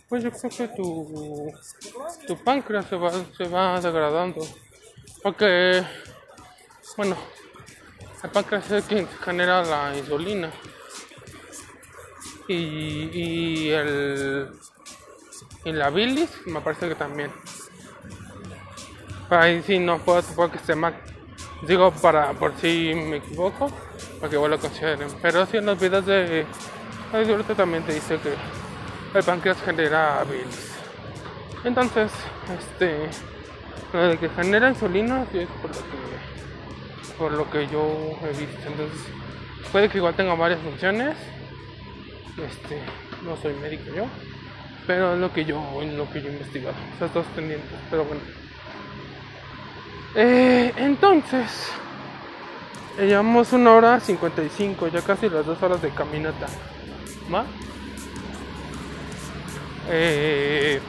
pues 0.08 0.22
yo 0.22 0.30
creo 0.30 0.50
que 0.50 0.68
tu, 0.76 1.52
tu 2.28 2.44
páncreas 2.44 2.86
se 2.86 2.96
va, 2.96 3.10
se 3.36 3.48
va 3.48 3.80
degradando. 3.80 4.46
Porque, 5.22 5.82
bueno, 6.98 7.16
el 8.22 8.30
páncreas 8.30 8.70
es 8.70 8.84
quien 8.84 9.08
genera 9.24 9.64
la 9.64 9.96
insulina. 9.96 10.52
Y, 12.48 13.08
y 13.12 13.70
el 13.70 14.50
y 15.66 15.72
la 15.72 15.90
bilis 15.90 16.30
me 16.46 16.60
parece 16.60 16.88
que 16.88 16.94
también. 16.94 17.30
Ahí 19.28 19.62
sí 19.66 19.80
no 19.80 19.98
puedo, 19.98 20.22
puedo 20.22 20.52
que 20.52 20.58
esté 20.58 20.76
mal. 20.76 20.94
Digo 21.66 21.90
para 21.90 22.32
por 22.34 22.56
si 22.56 22.94
me 22.94 23.16
equivoco, 23.16 23.68
para 24.20 24.30
que 24.30 24.36
vos 24.36 24.48
lo 24.48 24.60
consideren. 24.60 25.08
Pero 25.20 25.44
si 25.44 25.56
en 25.56 25.66
los 25.66 25.78
videos 25.78 26.06
de 26.06 26.46
ahorita 27.12 27.54
también 27.56 27.82
te 27.82 27.94
dice 27.94 28.16
que 28.18 28.34
el 29.18 29.24
páncreas 29.24 29.60
genera 29.64 30.22
bilis. 30.30 30.72
Entonces, 31.64 32.12
este, 32.56 33.08
lo 33.92 34.08
de 34.08 34.18
que 34.18 34.28
genera 34.28 34.68
insulina, 34.68 35.26
sí 35.32 35.40
es 35.40 35.48
por 35.48 35.70
lo 35.70 35.82
que, 35.82 37.18
por 37.18 37.32
lo 37.32 37.50
que 37.50 37.66
yo 37.66 38.16
he 38.22 38.38
visto. 38.38 38.68
Entonces, 38.68 39.00
puede 39.72 39.88
que 39.88 39.98
igual 39.98 40.14
tenga 40.14 40.34
varias 40.34 40.60
funciones. 40.60 41.16
Este, 42.38 42.80
no 43.24 43.36
soy 43.38 43.54
médico 43.54 43.84
yo, 43.96 44.06
pero 44.86 45.14
es 45.14 45.20
lo 45.20 45.32
que 45.32 45.44
yo, 45.44 45.60
lo 45.96 46.10
que 46.10 46.22
yo 46.22 46.28
he 46.28 46.32
investigado. 46.32 46.74
Esas 46.96 47.12
dos 47.12 47.26
pendientes, 47.34 47.78
pero 47.90 48.04
bueno. 48.04 48.20
Eh, 50.14 50.72
entonces, 50.76 51.70
llevamos 52.98 53.52
una 53.52 53.72
hora 53.72 54.00
55, 54.00 54.88
ya 54.88 55.02
casi 55.02 55.28
las 55.28 55.44
dos 55.44 55.62
horas 55.62 55.82
de 55.82 55.90
caminata. 55.90 56.46
¿Va? 57.32 57.44
Eh, 59.88 60.80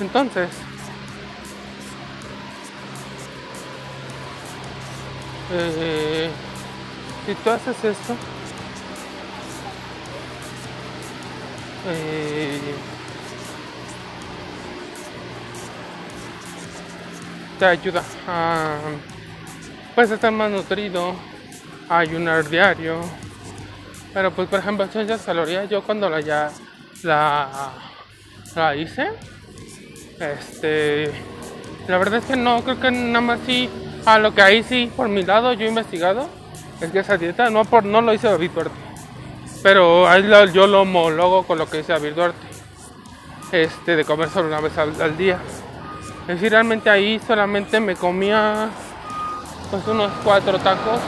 entonces, 0.00 0.48
eh, 5.52 6.30
si 7.26 7.34
tú 7.34 7.50
haces 7.50 7.84
esto, 7.84 8.16
eh, 11.86 12.60
te 17.58 17.64
ayuda 17.66 18.02
a 18.26 18.76
pues, 19.94 20.10
estar 20.10 20.32
más 20.32 20.50
nutrido, 20.50 21.14
ayunar 21.88 22.48
diario, 22.48 23.00
pero 24.12 24.30
pues 24.30 24.48
por 24.48 24.60
ejemplo, 24.60 24.84
esas 24.84 25.22
calorías 25.22 25.68
yo 25.68 25.82
cuando 25.82 26.08
la 26.08 26.20
ya 26.20 26.50
la, 27.02 27.72
hice, 28.76 29.10
este, 30.20 31.10
la 31.88 31.98
verdad 31.98 32.20
es 32.20 32.24
que 32.24 32.36
no, 32.36 32.62
creo 32.62 32.80
que 32.80 32.90
nada 32.90 33.20
más 33.20 33.40
sí, 33.46 33.68
a 34.06 34.18
lo 34.18 34.34
que 34.34 34.42
ahí 34.42 34.62
sí, 34.62 34.90
por 34.96 35.08
mi 35.08 35.22
lado 35.22 35.52
yo 35.52 35.66
he 35.66 35.68
investigado, 35.68 36.28
es 36.80 36.90
que 36.90 37.00
esa 37.00 37.16
dieta 37.16 37.50
no 37.50 37.64
por 37.64 37.84
no 37.84 38.00
lo 38.00 38.14
hice 38.14 38.28
David 38.28 38.50
pero 39.64 40.06
ahí 40.06 40.22
yo 40.52 40.66
lo 40.66 40.82
homologo 40.82 41.46
con 41.46 41.56
lo 41.56 41.66
que 41.66 41.78
dice 41.78 41.92
David 41.92 42.12
Duarte, 42.12 42.46
este, 43.50 43.96
de 43.96 44.04
comer 44.04 44.28
solo 44.28 44.48
una 44.48 44.60
vez 44.60 44.76
al, 44.76 45.16
día. 45.16 45.38
Es 46.20 46.34
decir, 46.34 46.50
realmente 46.50 46.90
ahí 46.90 47.18
solamente 47.26 47.80
me 47.80 47.96
comía 47.96 48.68
pues 49.70 49.86
unos 49.86 50.12
cuatro 50.22 50.58
tacos 50.58 51.00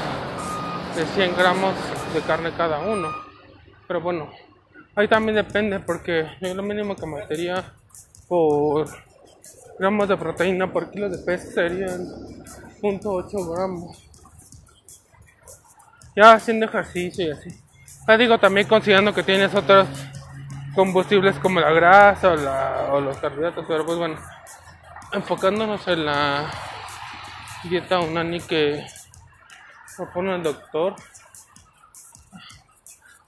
de 0.97 1.05
100 1.05 1.37
gramos 1.37 1.75
de 2.15 2.21
carne 2.23 2.51
cada 2.57 2.79
uno. 2.79 3.11
Pero 3.87 4.01
bueno, 4.01 4.31
ahí 4.95 5.07
también 5.07 5.37
depende 5.37 5.79
porque 5.81 6.27
yo 6.41 6.55
lo 6.55 6.63
mínimo 6.63 6.97
que 6.97 7.07
metería 7.07 7.63
por 8.27 8.89
gramos 9.79 10.09
de 10.09 10.17
proteína 10.17 10.73
por 10.73 10.91
kilo 10.91 11.11
de 11.11 11.19
peso 11.19 11.51
serían 11.51 12.07
0.8 12.81 13.55
gramos. 13.55 14.03
Ya 16.17 16.33
haciendo 16.33 16.65
ejercicio 16.65 17.27
y 17.27 17.31
así. 17.33 17.66
Ya 18.09 18.17
digo 18.17 18.39
también 18.39 18.69
considerando 18.69 19.13
que 19.13 19.25
tienes 19.25 19.53
otros 19.55 19.89
combustibles 20.77 21.39
como 21.41 21.59
la 21.59 21.71
grasa 21.73 22.31
o, 22.31 22.37
la, 22.37 22.89
o 22.93 23.01
los 23.01 23.17
carbohidratos, 23.19 23.65
pero 23.67 23.85
pues 23.85 23.99
bueno, 23.99 24.17
enfocándonos 25.13 25.89
en 25.89 26.07
la 26.07 26.51
dieta 27.65 27.99
unani 27.99 28.41
que 28.41 28.87
propone 29.97 30.37
el 30.37 30.43
doctor, 30.45 30.95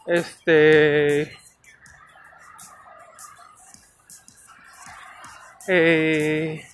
este. 0.06 1.36
Eh, 5.66 6.64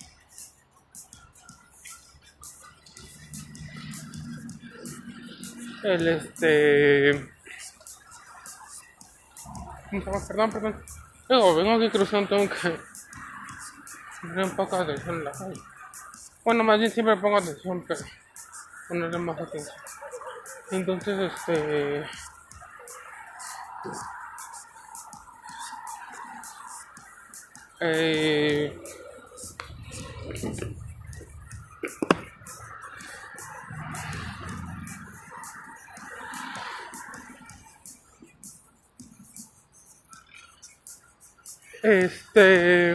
el 5.83 6.07
este. 6.07 7.34
Perdón, 10.03 10.51
perdón. 10.51 10.83
Luego 11.29 11.55
vengo 11.55 11.73
aquí 11.73 11.89
cruzando, 11.89 12.29
tengo 12.29 12.49
que 12.49 12.79
poner 14.21 14.45
un 14.45 14.55
poco 14.55 14.77
de 14.77 14.83
atención 14.83 15.15
en 15.15 15.23
la 15.23 15.31
calle. 15.31 15.61
Bueno, 16.43 16.63
más 16.63 16.79
bien 16.79 16.91
siempre 16.91 17.17
pongo 17.17 17.37
atención, 17.37 17.83
pero 17.87 18.01
ponerle 18.87 19.17
más 19.17 19.39
atención. 19.39 19.75
Entonces, 20.71 21.31
este. 21.33 22.05
Eh, 27.81 28.81
este 41.85 42.93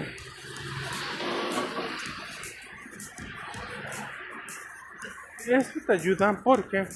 eso 5.47 5.80
te 5.86 5.93
ayuda 5.93 6.41
porque 6.43 6.88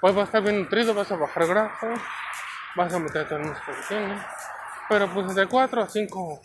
pues 0.00 0.14
vas 0.14 0.22
a 0.22 0.24
estar 0.24 0.42
bien 0.42 0.60
nutrido, 0.60 0.94
vas 0.94 1.12
a 1.12 1.16
bajar 1.16 1.46
grasa, 1.46 1.94
vas 2.74 2.94
a 2.94 2.98
meter 2.98 3.28
todas 3.28 3.46
las 3.46 3.60
proteínas, 3.60 4.26
pero 4.88 5.12
pues 5.12 5.28
entre 5.28 5.46
4 5.46 5.82
a 5.82 5.88
5 5.88 6.40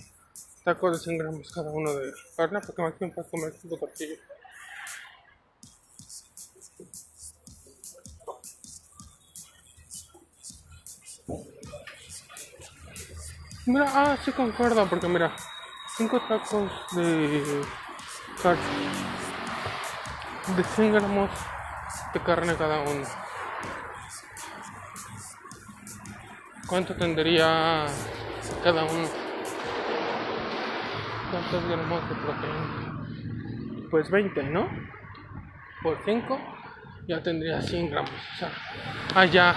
tacos 0.65 0.91
de 0.91 1.03
100 1.03 1.17
gramos 1.17 1.51
cada 1.53 1.71
uno 1.71 1.93
de 1.93 2.11
carne, 2.35 2.59
porque 2.59 2.81
máximo 2.81 3.13
puedes 3.13 3.31
comer 3.31 3.53
5 3.53 3.77
tortillas. 3.77 4.34
Mira, 13.67 13.85
ah, 13.95 14.17
sí 14.23 14.31
concuerdo, 14.31 14.85
porque 14.85 15.07
mira, 15.07 15.31
5 15.97 16.21
tacos 16.27 16.71
de 16.91 17.63
carne, 18.43 18.61
de 20.55 20.63
100 20.63 20.93
gramos 20.93 21.31
de 22.13 22.19
carne 22.19 22.55
cada 22.55 22.81
uno. 22.81 23.07
¿Cuánto 26.67 26.95
tendría 26.95 27.87
cada 28.63 28.83
uno? 28.83 29.07
¿Cuántos 31.31 31.67
gramos 31.67 32.09
de 32.09 32.15
proteína? 32.15 33.87
Pues 33.89 34.11
20, 34.11 34.43
¿no? 34.43 34.69
Por 35.81 35.97
5 36.05 36.39
ya 37.07 37.23
tendría 37.23 37.63
100 37.63 37.89
gramos. 37.89 38.11
O 38.11 38.37
sea, 38.37 38.51
allá 39.15 39.55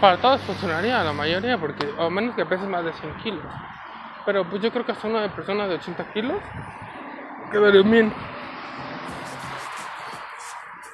Para 0.00 0.18
todos 0.18 0.42
funcionaría, 0.42 1.02
la 1.02 1.12
mayoría, 1.12 1.56
porque 1.56 1.88
o 1.98 2.10
menos 2.10 2.36
que 2.36 2.44
peses 2.44 2.68
más 2.68 2.84
de 2.84 2.92
100 2.92 3.16
kilos. 3.16 3.44
Pero 4.26 4.48
pues 4.48 4.60
yo 4.62 4.70
creo 4.70 4.84
que 4.84 4.92
hasta 4.92 5.08
una 5.08 5.34
persona 5.34 5.66
de 5.66 5.76
80 5.76 6.12
kilos 6.12 6.42
quedaría 7.50 7.82
bien. 7.82 8.12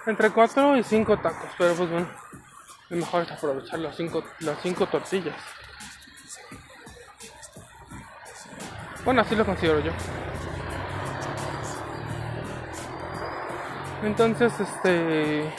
Entre 0.07 0.31
4 0.31 0.77
y 0.77 0.83
5 0.85 1.17
tacos, 1.19 1.51
pero 1.59 1.75
pues 1.75 1.91
bueno, 1.91 2.07
lo 2.91 2.97
mejor 2.97 3.23
es 3.23 3.33
aprovechar 3.33 3.79
las 3.81 3.97
5 3.97 4.25
las 4.41 4.61
cinco 4.61 4.87
tortillas. 4.87 5.37
Bueno, 9.05 9.23
así 9.23 9.35
lo 9.35 9.45
considero 9.45 9.81
yo. 9.81 9.93
Entonces, 14.05 14.53
este... 14.61 15.53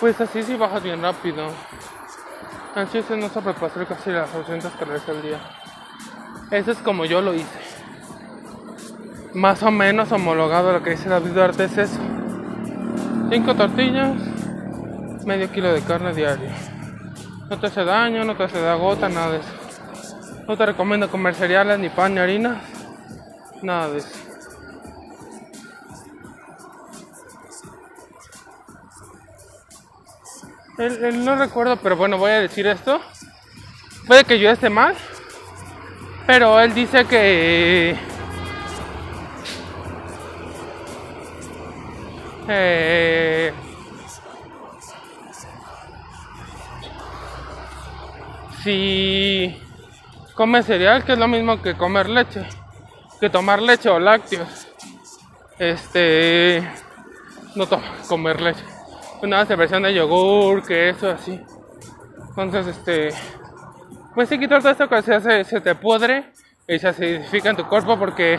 Pues 0.00 0.18
así 0.18 0.42
sí 0.42 0.56
bajas 0.56 0.82
bien 0.82 1.02
rápido. 1.02 1.50
Así 2.74 3.02
se 3.02 3.16
nos 3.18 3.32
casi 3.32 4.10
las 4.10 4.32
200 4.32 4.72
calorías 4.72 5.08
al 5.08 5.22
día. 5.22 5.38
Eso 6.50 6.70
es 6.70 6.78
como 6.78 7.04
yo 7.04 7.20
lo 7.20 7.34
hice. 7.34 7.60
Más 9.34 9.62
o 9.62 9.70
menos 9.70 10.10
homologado 10.10 10.70
a 10.70 10.72
lo 10.72 10.82
que 10.82 10.90
dice 10.90 11.08
David 11.08 11.32
Duarte 11.32 11.64
es 11.64 11.76
eso. 11.76 12.00
5 13.28 13.54
tortillas, 13.54 14.16
medio 15.26 15.50
kilo 15.52 15.72
de 15.72 15.82
carne 15.82 16.14
diario. 16.14 16.48
No 17.50 17.58
te 17.58 17.66
hace 17.66 17.84
daño, 17.84 18.24
no 18.24 18.36
te 18.36 18.44
hace 18.44 18.60
da 18.60 18.74
gota, 18.76 19.08
nada 19.08 19.32
de 19.32 19.38
eso. 19.38 19.48
No 20.48 20.56
te 20.56 20.66
recomiendo 20.66 21.10
comer 21.10 21.34
cereales, 21.34 21.78
ni 21.78 21.90
pan, 21.90 22.14
ni 22.14 22.20
harina. 22.20 22.60
Nada 23.62 23.88
de 23.90 23.98
eso. 23.98 24.19
Él, 30.80 31.26
no 31.26 31.36
recuerdo, 31.36 31.76
pero 31.76 31.94
bueno, 31.94 32.16
voy 32.16 32.30
a 32.30 32.40
decir 32.40 32.66
esto. 32.66 33.02
Puede 34.06 34.24
que 34.24 34.38
yo 34.38 34.48
esté 34.48 34.70
mal, 34.70 34.94
pero 36.26 36.58
él 36.58 36.72
dice 36.72 37.04
que 37.04 37.94
eh, 42.48 43.52
si 48.64 49.62
come 50.34 50.62
cereal, 50.62 51.04
que 51.04 51.12
es 51.12 51.18
lo 51.18 51.28
mismo 51.28 51.60
que 51.60 51.76
comer 51.76 52.08
leche, 52.08 52.46
que 53.20 53.28
tomar 53.28 53.60
leche 53.60 53.90
o 53.90 54.00
lácteos, 54.00 54.66
este, 55.58 56.66
no 57.54 57.66
toma 57.66 57.84
comer 58.08 58.40
leche 58.40 58.79
una 59.22 59.44
versión 59.44 59.82
de 59.82 59.94
yogur, 59.94 60.64
que 60.64 60.90
eso 60.90 61.10
así. 61.10 61.40
Entonces, 62.30 62.76
este, 62.76 63.10
pues 64.14 64.28
sí, 64.28 64.38
quitar 64.38 64.60
todo 64.60 64.72
esto 64.72 64.88
que 64.88 65.02
se, 65.02 65.14
hace, 65.14 65.44
se 65.44 65.60
te 65.60 65.74
pudre 65.74 66.32
y 66.66 66.78
se 66.78 66.88
acidifica 66.88 67.50
en 67.50 67.56
tu 67.56 67.66
cuerpo 67.66 67.98
porque 67.98 68.38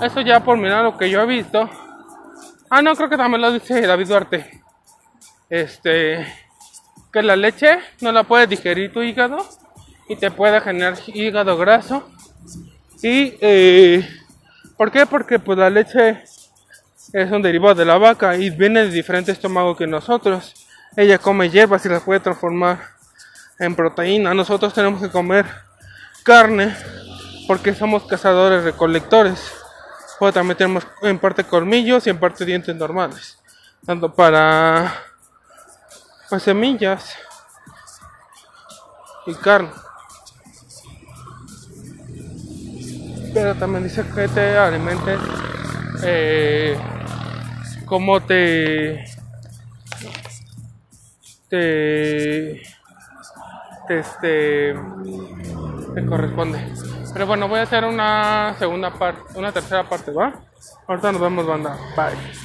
eso 0.00 0.20
ya 0.20 0.40
por 0.40 0.58
mirar 0.58 0.84
lo 0.84 0.96
que 0.96 1.08
yo 1.08 1.20
he 1.22 1.26
visto. 1.26 1.68
Ah, 2.68 2.82
no, 2.82 2.94
creo 2.96 3.08
que 3.08 3.16
también 3.16 3.40
lo 3.40 3.52
dice 3.52 3.80
David 3.80 4.08
Duarte. 4.08 4.62
Este, 5.48 6.26
que 7.12 7.22
la 7.22 7.36
leche 7.36 7.78
no 8.00 8.10
la 8.10 8.24
puede 8.24 8.46
digerir 8.46 8.92
tu 8.92 9.02
hígado 9.02 9.46
y 10.08 10.16
te 10.16 10.30
puede 10.30 10.60
generar 10.60 10.98
hígado 11.06 11.56
graso. 11.56 12.08
Y, 13.02 13.34
eh, 13.40 14.08
¿por 14.76 14.90
qué? 14.90 15.06
Porque 15.06 15.38
pues 15.38 15.58
la 15.58 15.70
leche 15.70 16.24
es 17.14 17.30
un 17.30 17.42
derivado 17.42 17.76
de 17.76 17.84
la 17.84 17.96
vaca 17.96 18.36
y 18.36 18.50
viene 18.50 18.82
de 18.82 18.90
diferente 18.90 19.30
estómago 19.30 19.76
que 19.76 19.86
nosotros. 19.86 20.52
Ella 20.96 21.16
come 21.18 21.48
hierbas 21.48 21.86
y 21.86 21.88
las 21.88 22.02
puede 22.02 22.18
transformar 22.18 22.80
en 23.60 23.76
proteína. 23.76 24.34
Nosotros 24.34 24.74
tenemos 24.74 25.00
que 25.00 25.08
comer 25.08 25.46
carne 26.24 26.74
porque 27.46 27.72
somos 27.72 28.04
cazadores 28.04 28.64
recolectores. 28.64 29.52
O 30.18 30.32
también 30.32 30.58
tenemos 30.58 30.88
en 31.02 31.20
parte 31.20 31.44
colmillos 31.44 32.04
y 32.08 32.10
en 32.10 32.18
parte 32.18 32.44
dientes 32.44 32.74
normales. 32.74 33.38
Tanto 33.86 34.12
para 34.12 34.92
pues, 36.28 36.42
semillas 36.42 37.16
y 39.26 39.34
carne. 39.34 39.70
Pero 43.32 43.54
también 43.54 43.84
dice 43.84 44.04
que 44.12 44.26
te 44.26 44.56
alimentes 44.56 45.20
eh, 46.02 46.76
cómo 47.94 48.20
te 48.20 49.04
te, 51.48 52.60
este 53.88 54.74
te 55.94 56.06
corresponde. 56.08 56.58
Pero 57.12 57.28
bueno, 57.28 57.46
voy 57.46 57.60
a 57.60 57.62
hacer 57.62 57.84
una 57.84 58.56
segunda 58.58 58.92
parte, 58.92 59.38
una 59.38 59.52
tercera 59.52 59.88
parte, 59.88 60.10
¿va? 60.10 60.34
Ahorita 60.88 61.12
nos 61.12 61.20
vemos, 61.20 61.46
banda. 61.46 61.78
Bye. 61.96 62.44